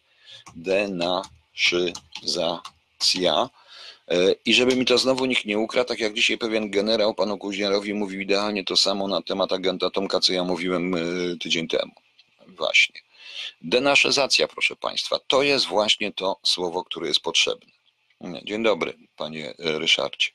[0.56, 3.50] Denaszyzacja.
[4.08, 7.38] E, I żeby mi to znowu nikt nie ukradł, tak jak dzisiaj pewien generał panu
[7.38, 10.98] Kuźniarowi mówił idealnie to samo na temat agenta Tomka, co ja mówiłem e,
[11.40, 12.03] tydzień temu.
[12.56, 13.00] Właśnie.
[13.60, 17.72] Denaszyzacja, proszę państwa, to jest właśnie to słowo, które jest potrzebne.
[18.44, 20.28] Dzień dobry, panie e, Ryszardzie.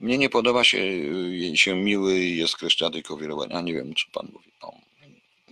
[0.00, 0.78] Mnie nie podoba się,
[1.54, 3.56] się miły jest kreszczaty kowirowania.
[3.56, 4.52] A nie wiem, czy pan mówi.
[4.60, 4.88] O.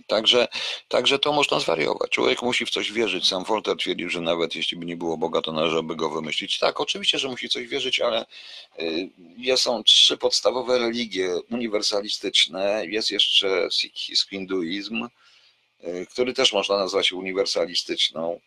[0.07, 0.47] Także,
[0.87, 2.11] także to można zwariować.
[2.11, 3.27] Człowiek musi w coś wierzyć.
[3.27, 6.59] Sam Voltaire twierdził, że nawet jeśli by nie było Boga, to należałoby go wymyślić.
[6.59, 8.25] Tak, oczywiście, że musi coś wierzyć, ale
[8.79, 12.85] y, są trzy podstawowe religie uniwersalistyczne.
[12.85, 15.07] Jest jeszcze sikhizm, hinduizm,
[16.09, 18.39] który też można nazwać uniwersalistyczną.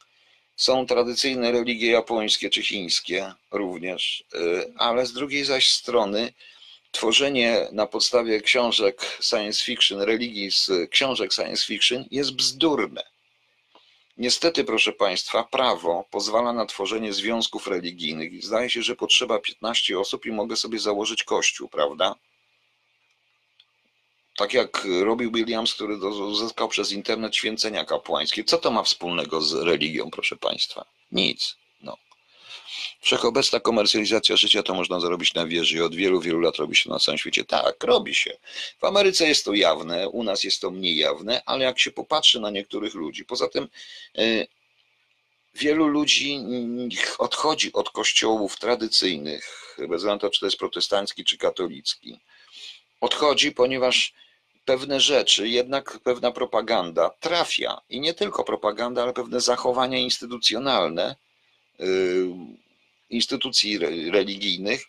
[0.57, 6.33] Są tradycyjne religie japońskie czy chińskie również, y, ale z drugiej zaś strony
[6.91, 13.03] tworzenie na podstawie książek science fiction, religii z książek science fiction jest bzdurne.
[14.17, 18.45] Niestety, proszę Państwa, prawo pozwala na tworzenie związków religijnych.
[18.45, 22.15] Zdaje się, że potrzeba 15 osób i mogę sobie założyć kościół, prawda?
[24.41, 28.45] Tak jak robił Williams, który uzyskał przez internet święcenia kapłańskie.
[28.45, 30.85] Co to ma wspólnego z religią, proszę Państwa?
[31.13, 31.57] Nic.
[31.83, 31.97] No.
[33.01, 36.91] Wszechobecna komercjalizacja życia to można zrobić na wieży i od wielu, wielu lat robi się
[36.91, 37.45] na całym świecie.
[37.45, 38.37] Tak, robi się.
[38.81, 42.41] W Ameryce jest to jawne, u nas jest to mniej jawne, ale jak się popatrzy
[42.41, 43.69] na niektórych ludzi, poza tym
[44.15, 44.47] yy,
[45.55, 46.39] wielu ludzi
[47.19, 52.21] odchodzi od kościołów tradycyjnych, bez względu na to, czy to jest protestancki, czy katolicki.
[53.01, 54.15] Odchodzi, ponieważ
[54.65, 61.17] pewne rzeczy, jednak pewna propaganda trafia i nie tylko propaganda, ale pewne zachowania instytucjonalne
[61.81, 62.29] y,
[63.11, 63.79] instytucji
[64.11, 64.85] religijnych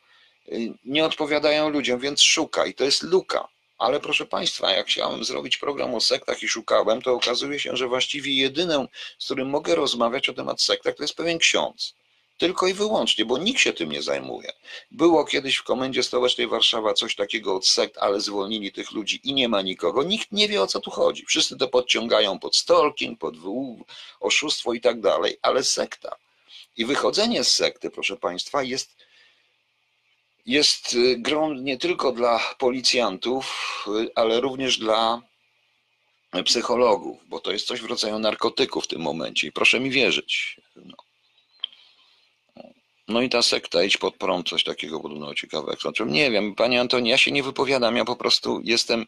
[0.47, 3.47] y, nie odpowiadają ludziom, więc szuka i to jest luka.
[3.77, 7.87] Ale proszę Państwa, jak chciałem zrobić program o sektach i szukałem, to okazuje się, że
[7.87, 8.87] właściwie jedyną,
[9.19, 11.95] z którym mogę rozmawiać o temat sektach, to jest pewien ksiądz.
[12.41, 14.53] Tylko i wyłącznie, bo nikt się tym nie zajmuje.
[14.91, 19.33] Było kiedyś w Komendzie Stołecznej Warszawa coś takiego od sekt, ale zwolnili tych ludzi i
[19.33, 20.03] nie ma nikogo.
[20.03, 21.25] Nikt nie wie o co tu chodzi.
[21.25, 23.35] Wszyscy to podciągają pod stalking, pod
[24.19, 26.15] oszustwo i tak dalej, ale sekta.
[26.77, 28.95] I wychodzenie z sekty, proszę Państwa, jest,
[30.45, 35.21] jest y, grą nie tylko dla policjantów, y, ale również dla
[36.45, 40.57] psychologów, bo to jest coś w rodzaju narkotyku w tym momencie i proszę mi wierzyć.
[40.75, 41.10] No.
[43.11, 45.81] No i ta sekta, idź pod prąd, coś takiego podobno ciekawego.
[45.81, 49.05] Znaczy, nie wiem, panie Antoni, ja się nie wypowiadam, ja po prostu jestem,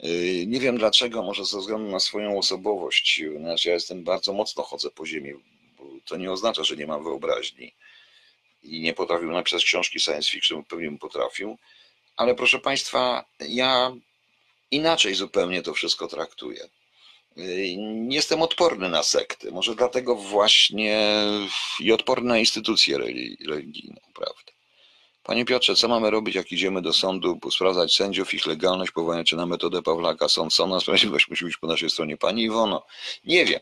[0.00, 4.62] yy, nie wiem dlaczego, może ze względu na swoją osobowość, znaczy ja jestem bardzo mocno
[4.62, 5.32] chodzę po ziemi,
[6.04, 7.74] to nie oznacza, że nie mam wyobraźni
[8.62, 11.58] i nie potrafił napisać książki science fiction, pewnie bym potrafił,
[12.16, 13.92] ale proszę państwa, ja
[14.70, 16.68] inaczej zupełnie to wszystko traktuję.
[18.08, 21.24] Jestem odporny na sekty, może dlatego właśnie
[21.80, 22.98] i odporny na instytucje
[23.48, 24.52] religijne, prawda?
[25.22, 29.46] Panie Piotrze, co mamy robić, jak idziemy do sądu, sprawdzać sędziów, ich legalność, powołania na
[29.46, 32.16] metodę Pawlaka, sąd, sąd sprawiedliwość musi być po naszej stronie.
[32.16, 32.86] Pani Iwono,
[33.24, 33.60] nie wiem.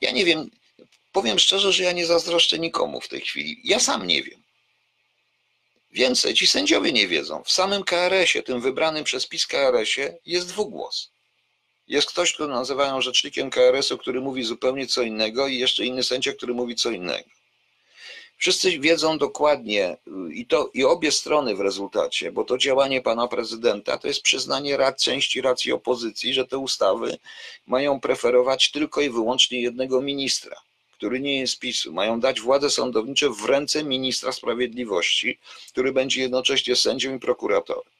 [0.00, 0.50] Ja nie wiem,
[1.12, 3.60] powiem szczerze, że ja nie zazdroszczę nikomu w tej chwili.
[3.64, 4.42] Ja sam nie wiem.
[5.92, 7.42] Więcej, ci sędziowie nie wiedzą.
[7.42, 11.13] W samym KRS-ie, tym wybranym przez PiS KRS-ie jest dwugłos.
[11.88, 16.32] Jest ktoś, kto nazywają rzecznikiem KRS-u, który mówi zupełnie co innego i jeszcze inny sędzia,
[16.32, 17.28] który mówi co innego.
[18.36, 19.96] Wszyscy wiedzą dokładnie
[20.30, 24.76] i to i obie strony w rezultacie, bo to działanie pana prezydenta to jest przyznanie
[24.76, 27.18] rad, części racji opozycji, że te ustawy
[27.66, 30.56] mają preferować tylko i wyłącznie jednego ministra,
[30.92, 31.92] który nie jest PiSu.
[31.92, 37.93] Mają dać władze sądownicze w ręce ministra sprawiedliwości, który będzie jednocześnie sędzią i prokuratorem.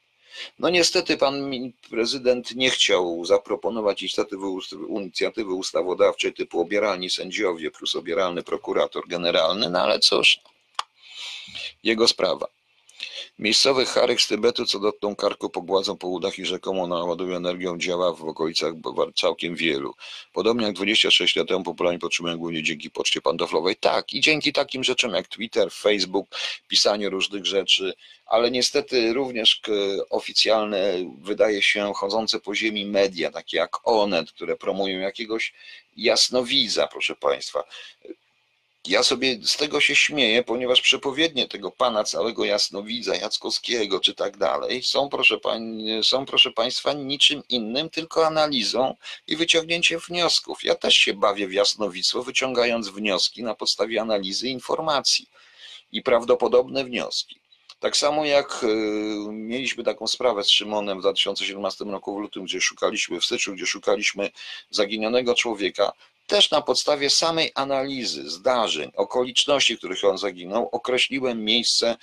[0.58, 1.50] No niestety pan
[1.90, 4.46] prezydent nie chciał zaproponować inicjatywy,
[4.88, 10.40] inicjatywy ustawodawczej typu obieralni sędziowie plus obieralny prokurator generalny, no ale cóż,
[11.82, 12.46] jego sprawa.
[13.38, 18.12] Miejscowy Harek z Tybetu, co dotkną karku, pogładzą po udach i rzekomo naładują energią działa
[18.12, 18.72] w okolicach
[19.16, 19.94] całkiem wielu.
[20.32, 23.76] Podobnie jak 26 lat temu popularnie podtrzymują głównie dzięki poczcie pantoflowej.
[23.76, 26.26] Tak, i dzięki takim rzeczom jak Twitter, Facebook,
[26.68, 27.94] pisanie różnych rzeczy,
[28.26, 29.60] ale niestety również
[30.10, 35.54] oficjalne, wydaje się, chodzące po ziemi media, takie jak Onet, które promują jakiegoś
[35.96, 37.64] jasnowidza, proszę Państwa.
[38.86, 44.36] Ja sobie z tego się śmieję, ponieważ przepowiednie tego pana całego jasnowidza, Jackowskiego czy tak
[44.36, 50.64] dalej są proszę, pań, są, proszę Państwa, niczym innym, tylko analizą i wyciągnięciem wniosków.
[50.64, 55.26] Ja też się bawię w jasnowictwo, wyciągając wnioski na podstawie analizy informacji
[55.92, 57.40] i prawdopodobne wnioski.
[57.80, 58.66] Tak samo jak y,
[59.32, 63.66] mieliśmy taką sprawę z Szymonem w 2017 roku w lutym, gdzie szukaliśmy, w styczniu, gdzie
[63.66, 64.30] szukaliśmy
[64.70, 65.92] zaginionego człowieka,
[66.26, 71.96] też na podstawie samej analizy zdarzeń, okoliczności, w których on zaginął, określiłem miejsce,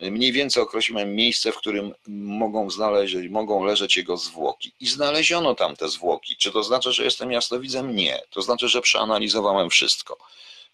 [0.00, 4.72] mniej więcej określiłem miejsce, w którym mogą znaleźć, mogą leżeć jego zwłoki.
[4.80, 6.36] I znaleziono tam te zwłoki.
[6.36, 7.96] Czy to znaczy, że jestem jasnowidzem?
[7.96, 8.22] Nie.
[8.30, 10.18] To znaczy, że przeanalizowałem wszystko.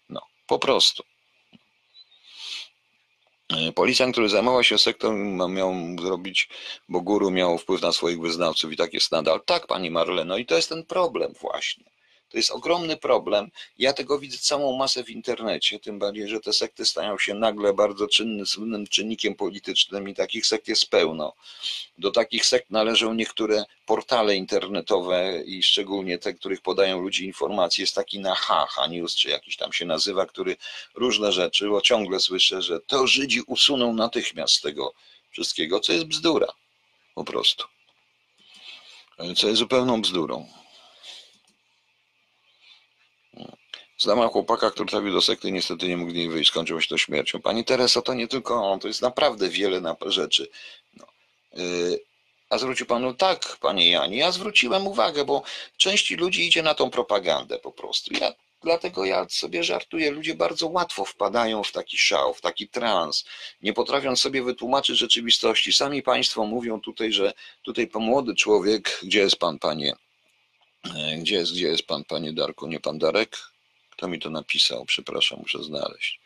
[0.09, 1.03] No, po prostu.
[3.75, 6.49] Policjant, który zajmował się sektorem, miał zrobić,
[6.89, 9.41] bo guru miał wpływ na swoich wyznawców i tak jest nadal.
[9.45, 11.83] Tak, pani Marleno, i to jest ten problem właśnie.
[12.29, 13.51] To jest ogromny problem.
[13.77, 17.73] Ja tego widzę całą masę w internecie, tym bardziej, że te sekty stają się nagle
[17.73, 18.45] bardzo czynnym
[18.89, 21.33] czynnikiem politycznym i takich sekt jest pełno.
[21.97, 27.83] Do takich sekt należą niektóre portale internetowe i szczególnie te, których podają ludzie informacje.
[27.83, 30.57] Jest taki na Haha News, czy jakiś tam się nazywa, który
[30.95, 34.93] różne rzeczy, bo ciągle słyszę, że to Żydzi usuną natychmiast tego
[35.31, 36.47] wszystkiego, co jest bzdura.
[37.15, 37.63] Po prostu.
[39.35, 40.58] Co jest zupełną bzdurą.
[43.99, 47.41] Znałam chłopaka, który trafił do sekty, niestety nie mógł niej wyjść, skończyło się to śmiercią.
[47.41, 50.49] Pani Tereso, to nie tylko on, to jest naprawdę wiele rzeczy.
[50.93, 51.05] No.
[51.53, 51.99] Yy,
[52.49, 55.43] a zwrócił panu tak, panie Jani, ja zwróciłem uwagę, bo
[55.77, 58.13] części ludzi idzie na tą propagandę po prostu.
[58.13, 58.33] Ja,
[58.63, 63.25] dlatego ja sobie żartuję, ludzie bardzo łatwo wpadają w taki szał, w taki trans,
[63.61, 65.73] nie potrafią sobie wytłumaczyć rzeczywistości.
[65.73, 69.93] Sami państwo mówią tutaj, że tutaj młody człowiek, gdzie jest pan, panie?
[70.85, 72.67] Yy, gdzie jest, gdzie jest pan, panie Darku?
[72.67, 73.37] Nie pan Darek?
[73.99, 74.85] Kto mi to napisał?
[74.85, 76.19] Przepraszam, muszę znaleźć.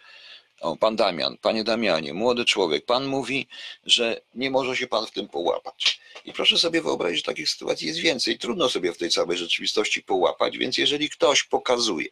[0.62, 1.38] O, pan Damian.
[1.38, 3.48] Panie Damianie, młody człowiek, pan mówi,
[3.86, 6.00] że nie może się pan w tym połapać.
[6.26, 8.38] I proszę sobie wyobrazić, że takich sytuacji jest więcej.
[8.38, 12.10] Trudno sobie w tej całej rzeczywistości połapać, więc jeżeli ktoś pokazuje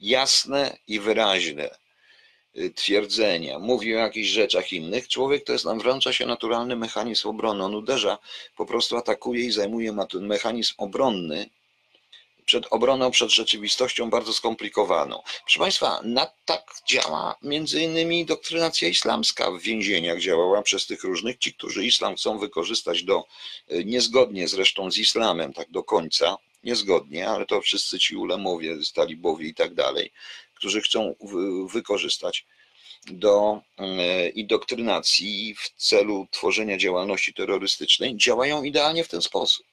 [0.00, 1.70] jasne i wyraźne
[2.56, 7.28] y, twierdzenia, mówi o jakichś rzeczach innych, człowiek to jest nam wręcza się naturalny mechanizm
[7.28, 7.64] obrony.
[7.64, 8.18] On uderza,
[8.56, 11.50] po prostu atakuje i zajmuje ma ten mechanizm obronny,
[12.44, 15.22] przed obroną przed rzeczywistością bardzo skomplikowaną.
[15.44, 21.38] Proszę Państwa, na tak działa między innymi doktrynacja islamska w więzieniach działała przez tych różnych,
[21.38, 23.24] ci, którzy islam chcą wykorzystać do,
[23.68, 29.48] e, niezgodnie zresztą z islamem, tak do końca, niezgodnie, ale to wszyscy ci ulemowie, talibowie
[29.48, 30.12] i tak dalej,
[30.54, 31.14] którzy chcą
[31.72, 32.46] wykorzystać
[33.06, 39.66] do e, indoktrynacji w celu tworzenia działalności terrorystycznej, działają idealnie w ten sposób.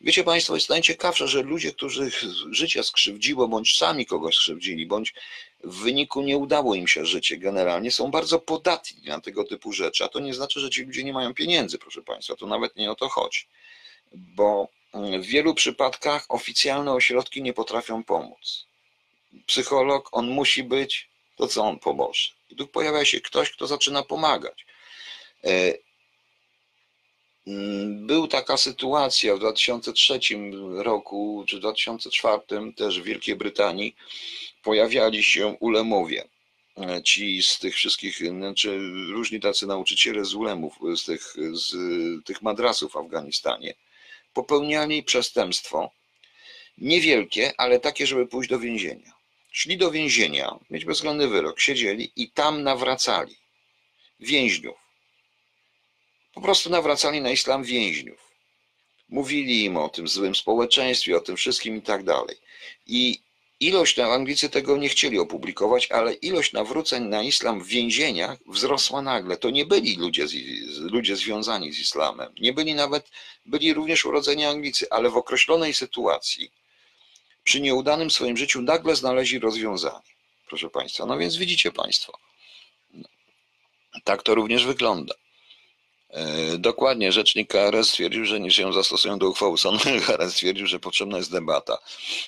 [0.00, 2.10] Wiecie Państwo, jest najciekawsze, że ludzie, którzy
[2.50, 5.14] życie skrzywdziło, bądź sami kogoś skrzywdzili, bądź
[5.64, 10.04] w wyniku nie udało im się życie generalnie, są bardzo podatni na tego typu rzeczy.
[10.04, 12.36] A to nie znaczy, że ci ludzie nie mają pieniędzy, proszę Państwa.
[12.36, 13.46] To nawet nie o to chodzi.
[14.12, 18.66] Bo w wielu przypadkach oficjalne ośrodki nie potrafią pomóc.
[19.46, 22.28] Psycholog, on musi być, to co on pomoże?
[22.50, 24.66] I tu pojawia się ktoś, kto zaczyna pomagać.
[27.50, 30.20] Mm, był taka sytuacja w 2003
[30.76, 32.42] roku czy 2004
[32.76, 33.96] też w Wielkiej Brytanii
[34.62, 36.28] pojawiali się ulemowie.
[36.76, 38.78] E, ci z tych wszystkich, znaczy
[39.12, 41.74] różni tacy nauczyciele z ulemów, z tych, z
[42.24, 43.74] tych madrasów w Afganistanie,
[44.34, 45.90] popełniali przestępstwo
[46.78, 49.12] niewielkie, ale takie, żeby pójść do więzienia.
[49.52, 53.36] Szli do więzienia, mieć bezwzględny wyrok, siedzieli i tam nawracali
[54.20, 54.89] więźniów
[56.40, 58.30] po prostu nawracali na islam więźniów.
[59.08, 62.36] Mówili im o tym złym społeczeństwie, o tym wszystkim i tak dalej.
[62.86, 63.20] I
[63.60, 69.36] ilość, Anglicy tego nie chcieli opublikować, ale ilość nawróceń na islam w więzieniach wzrosła nagle.
[69.36, 70.26] To nie byli ludzie,
[70.78, 72.32] ludzie związani z islamem.
[72.40, 73.10] Nie byli nawet,
[73.46, 76.50] byli również urodzeni Anglicy, ale w określonej sytuacji,
[77.44, 80.10] przy nieudanym swoim życiu, nagle znaleźli rozwiązanie.
[80.48, 82.18] Proszę Państwa, no więc widzicie Państwo.
[84.04, 85.14] Tak to również wygląda.
[86.10, 89.84] E, dokładnie, rzecznik KRS stwierdził, że nie się zastosują do uchwały sądu.
[90.06, 91.78] KRS stwierdził, że potrzebna jest debata.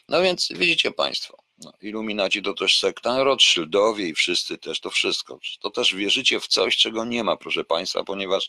[0.09, 5.39] No więc widzicie Państwo, no, iluminaci to też sekta, Rothschildowie i wszyscy też, to wszystko.
[5.61, 8.49] To też wierzycie w coś, czego nie ma, proszę Państwa, ponieważ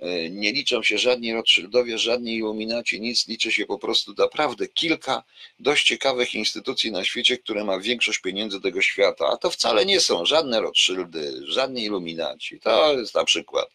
[0.00, 5.22] e, nie liczą się żadni Rothschildowie, żadni iluminaci, nic, liczy się po prostu naprawdę kilka
[5.58, 10.00] dość ciekawych instytucji na świecie, które ma większość pieniędzy tego świata, a to wcale nie
[10.00, 12.60] są żadne Rothschildy, żadni iluminaci.
[12.60, 13.68] To jest na przykład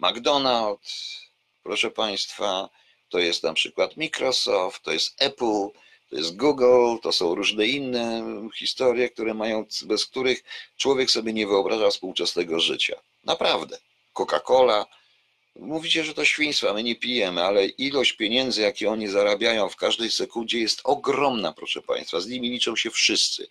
[0.00, 1.20] McDonald's,
[1.62, 2.68] proszę Państwa,
[3.08, 5.68] to jest na przykład Microsoft, to jest Apple,
[6.10, 8.24] to jest Google, to są różne inne
[8.58, 10.44] historie, które mają, bez których
[10.76, 12.96] człowiek sobie nie wyobraża współczesnego życia.
[13.24, 13.78] Naprawdę.
[14.14, 14.86] Coca-Cola.
[15.56, 20.10] Mówicie, że to świństwo, my nie pijemy, ale ilość pieniędzy, jakie oni zarabiają w każdej
[20.10, 22.20] sekundzie jest ogromna, proszę Państwa.
[22.20, 23.48] Z nimi liczą się wszyscy.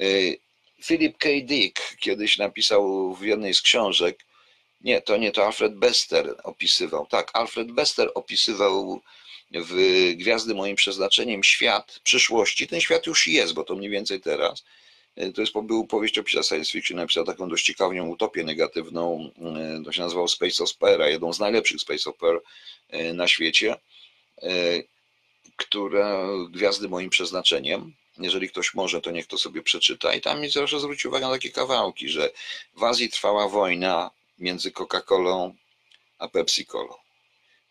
[0.00, 0.38] Y,
[0.84, 1.28] Philip K.
[1.42, 4.24] Dick kiedyś napisał w jednej z książek,
[4.80, 7.06] nie, to nie, to Alfred Bester opisywał.
[7.06, 9.00] Tak, Alfred Bester opisywał
[9.50, 9.74] w
[10.14, 12.66] Gwiazdy moim przeznaczeniem świat przyszłości.
[12.66, 14.64] Ten świat już jest, bo to mniej więcej teraz.
[15.34, 19.30] To jest, był powieść opisa science fiction, napisał taką dość ciekawą utopię negatywną,
[19.84, 22.40] to się nazywał Space Opera, jedną z najlepszych Space Oper
[23.14, 23.76] na świecie,
[25.56, 27.94] która Gwiazdy moim przeznaczeniem.
[28.18, 30.14] Jeżeli ktoś może, to niech to sobie przeczyta.
[30.14, 32.30] I tam mi proszę zwrócić uwagę na takie kawałki, że
[32.76, 35.54] w Azji trwała wojna między Coca-Colą
[36.18, 36.94] a Pepsi-Colą.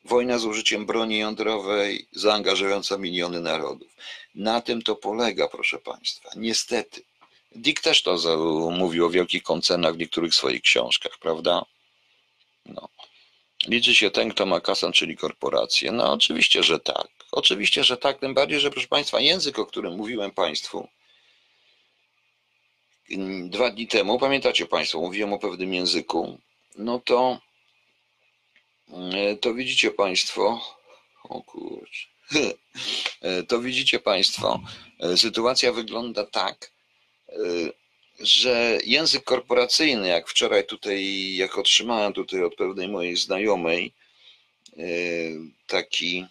[0.03, 3.95] Wojna z użyciem broni jądrowej zaangażująca miliony narodów.
[4.35, 6.29] Na tym to polega, proszę Państwa.
[6.35, 7.01] Niestety.
[7.51, 8.17] Dick też to
[8.71, 11.65] mówił o wielkich koncernach w niektórych swoich książkach, prawda?
[12.65, 12.89] No.
[13.67, 15.91] Liczy się ten, kto ma kasę, czyli korporacje.
[15.91, 17.07] No oczywiście, że tak.
[17.31, 18.19] Oczywiście, że tak.
[18.19, 20.87] Tym bardziej, że proszę Państwa, język, o którym mówiłem Państwu
[23.49, 26.39] dwa dni temu, pamiętacie Państwo, mówiłem o pewnym języku,
[26.77, 27.39] no to
[29.41, 30.61] to widzicie Państwo,
[31.23, 32.07] o kurczę,
[33.47, 34.59] to widzicie Państwo,
[35.15, 36.71] sytuacja wygląda tak,
[38.19, 43.93] że język korporacyjny, jak wczoraj tutaj, jak otrzymałem tutaj od pewnej mojej znajomej,
[45.67, 46.25] taki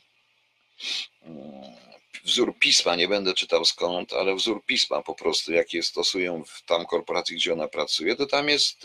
[2.25, 6.87] wzór pisma, nie będę czytał skąd, ale wzór pisma po prostu, jakie stosują w tam
[6.87, 8.83] korporacji, gdzie ona pracuje, to tam jest,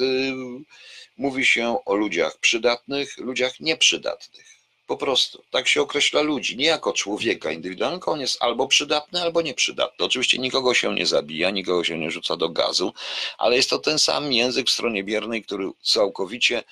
[1.18, 4.60] mówi się o ludziach przydatnych, ludziach nieprzydatnych.
[4.88, 5.44] Po prostu.
[5.52, 8.12] Tak się określa ludzi, nie jako człowieka indywidualnego.
[8.12, 10.06] On jest albo przydatny, albo nieprzydatny.
[10.06, 12.94] Oczywiście nikogo się nie zabija, nikogo się nie rzuca do gazu,
[13.38, 16.64] ale jest to ten sam język w stronie biernej, który całkowicie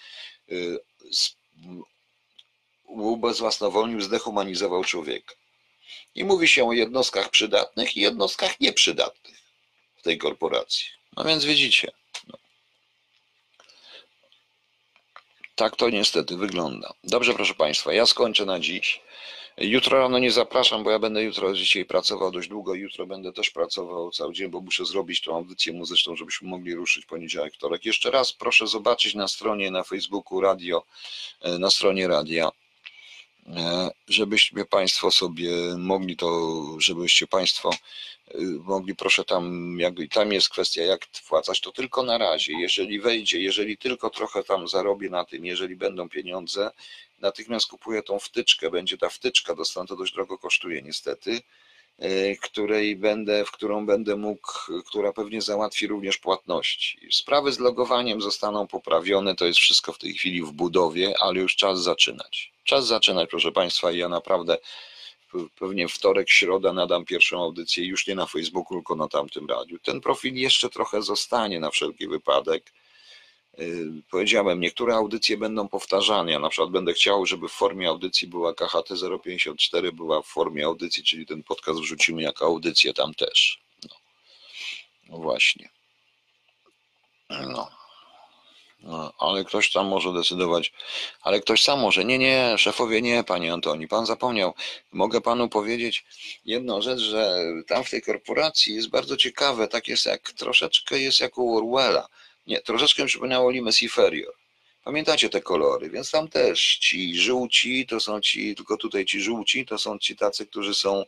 [0.51, 0.79] y,
[2.85, 5.35] ubezwłasnowolnił, zdehumanizował człowieka.
[6.15, 9.37] I mówi się o jednostkach przydatnych i jednostkach nieprzydatnych
[9.95, 10.87] w tej korporacji.
[11.17, 11.91] No więc widzicie.
[15.55, 16.93] Tak to niestety wygląda.
[17.03, 19.01] Dobrze, proszę Państwa, ja skończę na dziś.
[19.57, 22.73] Jutro rano nie zapraszam, bo ja będę jutro dzisiaj pracował dość długo.
[22.73, 27.05] Jutro będę też pracował cały dzień, bo muszę zrobić tą audycję muzyczną, żebyśmy mogli ruszyć
[27.05, 27.85] poniedziałek, wtorek.
[27.85, 30.83] Jeszcze raz proszę zobaczyć na stronie na Facebooku radio,
[31.41, 32.49] e, na stronie radia,
[34.07, 37.71] żebyście Państwo sobie mogli to, żebyście Państwo
[38.35, 42.99] Y, mogli proszę tam, jakby tam jest kwestia jak wpłacać, to tylko na razie, jeżeli
[42.99, 46.71] wejdzie, jeżeli tylko trochę tam zarobię na tym, jeżeli będą pieniądze,
[47.19, 51.41] natychmiast kupuję tą wtyczkę, będzie ta wtyczka, dostanę to dość drogo kosztuje niestety,
[52.41, 54.51] której będę, w którą będę mógł,
[54.85, 56.99] która pewnie załatwi również płatności.
[57.11, 61.55] Sprawy z logowaniem zostaną poprawione, to jest wszystko w tej chwili w budowie, ale już
[61.55, 62.51] czas zaczynać.
[62.63, 64.57] Czas zaczynać, proszę Państwa, i ja naprawdę
[65.59, 69.79] pewnie wtorek, środa nadam pierwszą audycję już nie na Facebooku, tylko na tamtym radiu.
[69.79, 72.73] Ten profil jeszcze trochę zostanie na wszelki wypadek.
[73.59, 76.31] Y, powiedziałem, niektóre audycje będą powtarzane.
[76.31, 78.89] Ja na przykład będę chciał, żeby w formie audycji była KHT
[79.23, 83.61] 054, była w formie audycji, czyli ten podcast wrzucimy jako audycję tam też.
[83.83, 83.95] No,
[85.09, 85.69] no właśnie.
[87.29, 87.77] No.
[88.79, 90.73] No, ale ktoś tam może decydować,
[91.21, 92.05] ale ktoś sam może.
[92.05, 94.53] Nie, nie, szefowie nie, panie Antoni, pan zapomniał.
[94.91, 96.05] Mogę panu powiedzieć
[96.45, 101.19] jedną rzecz, że tam w tej korporacji jest bardzo ciekawe, tak jest jak, troszeczkę jest
[101.19, 102.07] jak u Orwella.
[102.47, 104.33] Nie, troszeczkę mi przypomniało Limes Inferior.
[104.83, 109.65] Pamiętacie te kolory, więc tam też ci żółci to są ci, tylko tutaj ci żółci
[109.65, 111.03] to są ci tacy, którzy są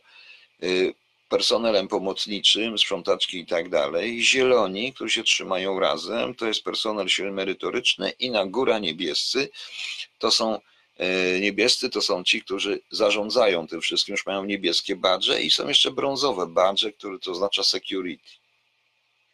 [0.62, 0.94] y,
[1.30, 4.22] personelem pomocniczym, sprzątaczki i tak dalej.
[4.22, 9.50] Zieloni, którzy się trzymają razem, to jest personel merytoryczny i na góra niebiescy
[10.18, 10.58] to są
[10.96, 15.68] e, niebiescy to są ci, którzy zarządzają tym wszystkim, już mają niebieskie badże i są
[15.68, 18.39] jeszcze brązowe badże, które to oznacza security.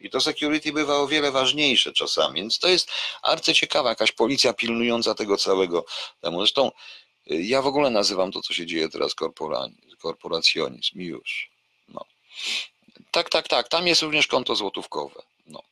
[0.01, 2.91] I to security bywa o wiele ważniejsze czasami, więc to jest
[3.23, 5.85] arcyciekawa jakaś policja pilnująca tego całego
[6.21, 6.39] temu.
[6.39, 6.73] Zresztą
[7.31, 9.15] e, ja w ogóle nazywam to, co się dzieje teraz
[9.99, 11.51] korporacjonizm już.
[13.11, 13.69] Tak, tak, tak.
[13.69, 15.23] Tam jest również konto złotówkowe.
[15.47, 15.63] No.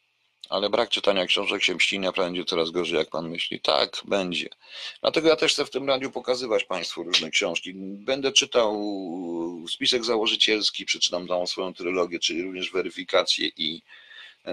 [0.48, 3.60] Ale brak czytania książek się mści, będzie coraz gorzej, jak pan myśli.
[3.60, 4.48] Tak, będzie.
[5.00, 7.72] Dlatego ja też chcę w tym radiu pokazywać państwu różne książki.
[7.76, 8.82] Będę czytał
[9.70, 13.82] spisek założycielski, przeczytam całą swoją trylogię, czyli również weryfikację i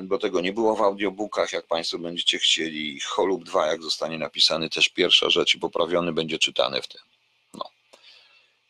[0.03, 2.99] bo tego nie było w audiobookach, jak Państwo będziecie chcieli.
[2.99, 7.01] Holub 2, jak zostanie napisany, też pierwsza rzecz i poprawiony będzie czytany w tym.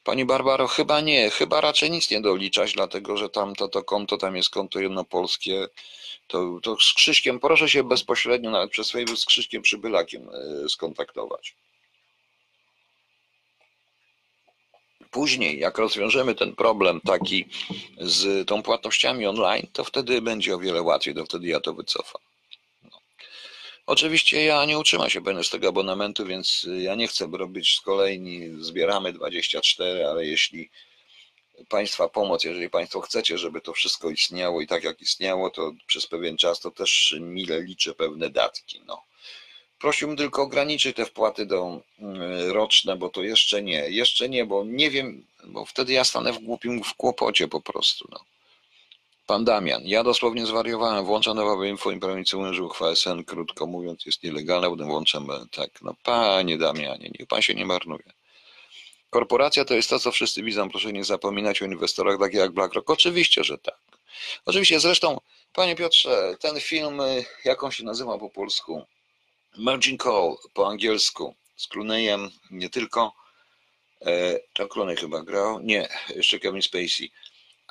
[0.03, 4.17] Pani Barbaro, chyba nie, chyba raczej nic nie doliczać, dlatego że tam to, to konto,
[4.17, 5.67] tam jest konto jednopolskie,
[6.27, 11.55] to, to z Krzyśkiem, proszę się bezpośrednio, nawet przez Facebook z Krzyśkiem Przybylakiem e, skontaktować.
[15.11, 17.45] Później, jak rozwiążemy ten problem taki
[17.97, 22.21] z tą płatnościami online, to wtedy będzie o wiele łatwiej, to wtedy ja to wycofam.
[22.83, 23.01] No.
[23.85, 27.81] Oczywiście ja nie utrzyma się będę z tego abonamentu, więc ja nie chcę robić z
[27.81, 30.69] kolejni, zbieramy 24, ale jeśli
[31.69, 36.07] Państwa pomoc, jeżeli Państwo chcecie, żeby to wszystko istniało i tak jak istniało, to przez
[36.07, 38.81] pewien czas to też mile liczę pewne datki.
[38.85, 39.03] No.
[39.81, 44.63] Prosiłbym tylko ograniczyć te wpłaty do mm, roczne, bo to jeszcze nie, jeszcze nie, bo
[44.65, 48.07] nie wiem, bo wtedy ja stanę w głupim w kłopocie po prostu.
[48.11, 48.19] No.
[49.27, 53.65] Pan Damian, ja dosłownie zwariowałem, włączam nowe info i prawnicy mówią, że uchwała SN, krótko
[53.65, 58.13] mówiąc, jest nielegalna, potem włączam, tak, no panie Damianie, niech pan się nie marnuje.
[59.09, 62.89] Korporacja to jest to, co wszyscy widzą, proszę nie zapominać o inwestorach takich jak BlackRock,
[62.89, 63.79] oczywiście, że tak.
[64.45, 65.19] Oczywiście, zresztą,
[65.53, 68.85] panie Piotrze, ten film, e, jak on się nazywa po polsku?
[69.57, 73.13] Margin Call po angielsku, z Clooneyem, nie tylko,
[74.01, 77.11] e, to Clooney chyba grał, nie, jeszcze Kevin Spacey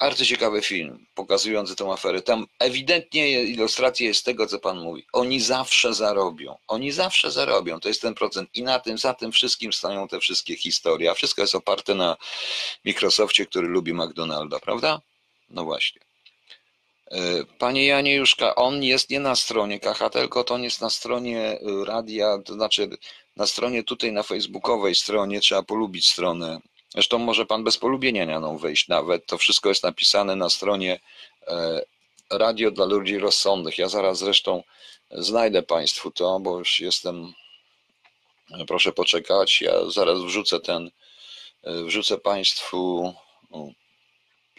[0.00, 2.22] Arcyciekawy film pokazujący tą aferę.
[2.22, 5.06] Tam ewidentnie ilustracja jest tego, co pan mówi.
[5.12, 6.58] Oni zawsze zarobią.
[6.66, 7.80] Oni zawsze zarobią.
[7.80, 8.50] To jest ten procent.
[8.54, 11.10] I na tym, za tym wszystkim stają te wszystkie historie.
[11.10, 12.16] A wszystko jest oparte na
[12.84, 15.00] Microsoftie, który lubi McDonalda, prawda?
[15.50, 16.00] No właśnie.
[17.58, 21.40] Panie Janie Juszka, on jest nie na stronie KH, tylko to on jest na stronie
[21.40, 22.90] e, radia, to znaczy
[23.36, 26.60] na stronie tutaj na facebookowej stronie, trzeba polubić stronę
[26.94, 29.26] Zresztą może pan bez polubienia na nią wejść nawet.
[29.26, 31.00] To wszystko jest napisane na stronie
[31.46, 31.82] e,
[32.30, 33.78] Radio dla ludzi rozsądnych.
[33.78, 34.62] Ja zaraz zresztą
[35.10, 37.32] znajdę państwu to, bo już jestem.
[38.66, 39.60] Proszę poczekać.
[39.60, 40.90] Ja zaraz wrzucę ten.
[41.62, 43.14] E, wrzucę państwu.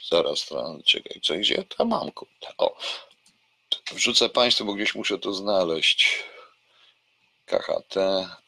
[0.09, 0.49] Zaraz,
[0.85, 1.63] czekaj, co gdzie?
[1.63, 2.11] To mam.
[2.57, 2.77] O,
[3.91, 6.23] wrzucę państwu, bo gdzieś muszę to znaleźć.
[7.45, 7.95] KHT,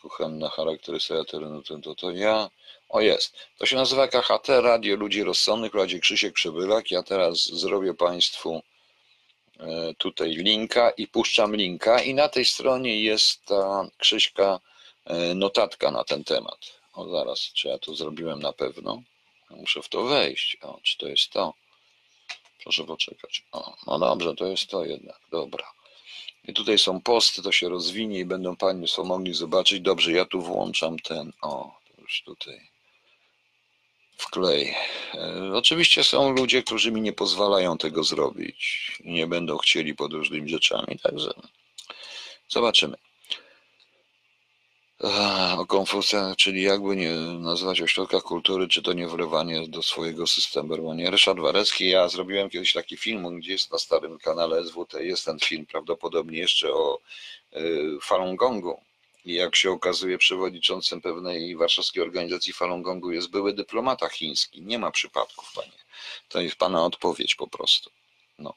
[0.02, 2.50] kuchenna charakterystyka terenu, to, to, to ja.
[2.90, 3.36] O jest.
[3.58, 6.92] To się nazywa KHT, Radio Ludzi Rozsądnych, prowadzi Krzysiek Przybylak.
[6.92, 8.62] Ja teraz zrobię Państwu
[9.60, 14.60] e, tutaj linka i puszczam linka i na tej stronie jest ta Krzyśka
[15.06, 16.60] e, notatka na ten temat.
[16.94, 19.02] O zaraz, czy ja to zrobiłem na pewno?
[19.58, 20.58] Muszę w to wejść.
[20.62, 21.54] O, czy to jest to?
[22.64, 23.44] Proszę poczekać.
[23.52, 25.20] O, no dobrze, to jest to jednak.
[25.32, 25.66] Dobra.
[26.44, 29.82] I tutaj są posty, to się rozwinie i będą Państwo mogli zobaczyć.
[29.82, 31.34] Dobrze, ja tu włączam ten.
[31.42, 32.74] O, to już tutaj
[34.18, 34.76] wklej.
[35.14, 40.14] E, oczywiście są ludzie, którzy mi nie pozwalają tego zrobić i nie będą chcieli pod
[40.14, 41.34] różnymi rzeczami, także
[42.48, 42.98] zobaczymy.
[45.58, 50.94] O Konfucja, czyli jakby nie nazwać ośrodka kultury, czy to nie wrywanie do swojego systemu,
[50.94, 51.12] nie.
[51.12, 55.40] Ryszard Warecki, ja zrobiłem kiedyś taki film, gdzie jest na starym kanale SWT, jest ten
[55.40, 57.00] film prawdopodobnie jeszcze o
[57.56, 58.82] y, Falun Gongu,
[59.26, 64.62] i jak się okazuje, przewodniczącym pewnej warszawskiej organizacji Falun Gongu jest były dyplomata chiński.
[64.62, 65.84] Nie ma przypadków, panie.
[66.30, 67.90] To jest pana odpowiedź po prostu.
[68.40, 68.54] No.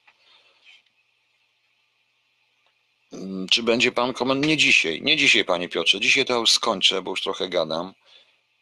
[3.50, 4.46] Czy będzie pan komend?
[4.46, 5.02] Nie dzisiaj.
[5.02, 6.00] Nie dzisiaj, panie Piotrze.
[6.00, 7.92] Dzisiaj to już skończę, bo już trochę gadam.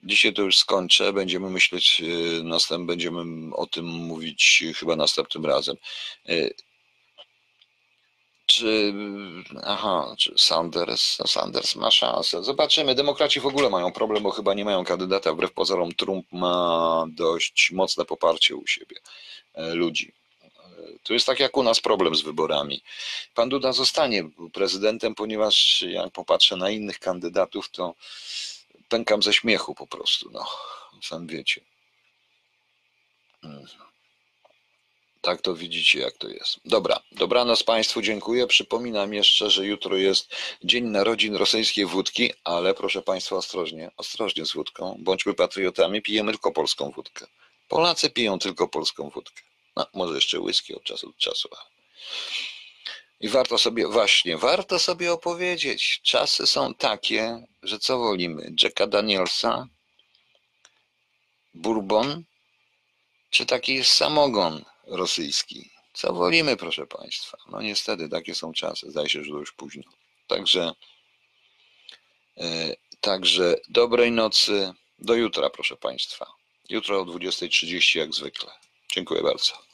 [0.02, 1.12] Dzisiaj to już skończę.
[1.12, 2.02] Będziemy myśleć,
[2.40, 5.76] y, następnym, będziemy o tym mówić chyba następnym razem.
[6.28, 6.54] Y,
[8.46, 8.94] czy,
[9.64, 12.42] aha, czy Sanders, no Sanders ma szansę.
[12.42, 12.94] Zobaczymy.
[12.94, 15.32] Demokraci w ogóle mają problem, bo chyba nie mają kandydata.
[15.32, 18.96] Wbrew pozorom Trump ma dość mocne poparcie u siebie
[19.54, 20.12] e, ludzi.
[21.04, 22.82] To jest tak jak u nas problem z wyborami.
[23.34, 27.94] Pan Duda zostanie prezydentem, ponieważ jak popatrzę na innych kandydatów, to
[28.88, 30.30] pękam ze śmiechu po prostu.
[30.32, 30.46] No,
[31.02, 31.60] sam wiecie.
[33.42, 33.66] Hmm.
[35.20, 36.60] Tak to widzicie, jak to jest.
[36.64, 38.46] Dobra, dobranoc Państwu, dziękuję.
[38.46, 44.52] Przypominam jeszcze, że jutro jest Dzień Narodzin Rosyjskiej Wódki, ale proszę Państwa, ostrożnie, ostrożnie z
[44.52, 44.96] wódką.
[44.98, 47.26] Bądźmy patriotami, pijemy tylko polską wódkę.
[47.68, 49.42] Polacy piją tylko polską wódkę.
[49.76, 51.48] No, może jeszcze whisky od czasu do czasu.
[53.20, 56.00] I warto sobie, właśnie, warto sobie opowiedzieć.
[56.02, 58.52] Czasy są takie, że co wolimy?
[58.62, 59.68] Jacka Danielsa,
[61.54, 62.24] Bourbon,
[63.30, 65.70] czy taki samogon rosyjski.
[65.94, 67.38] Co wolimy, proszę Państwa?
[67.48, 68.90] No niestety, takie są czasy.
[68.90, 69.82] Zdaje się, że to już późno.
[70.26, 70.72] Także,
[72.36, 74.72] yy, także dobrej nocy.
[74.98, 76.26] Do jutra, proszę Państwa.
[76.68, 78.63] Jutro o 20.30 jak zwykle.
[78.94, 79.73] Dziękuję bardzo.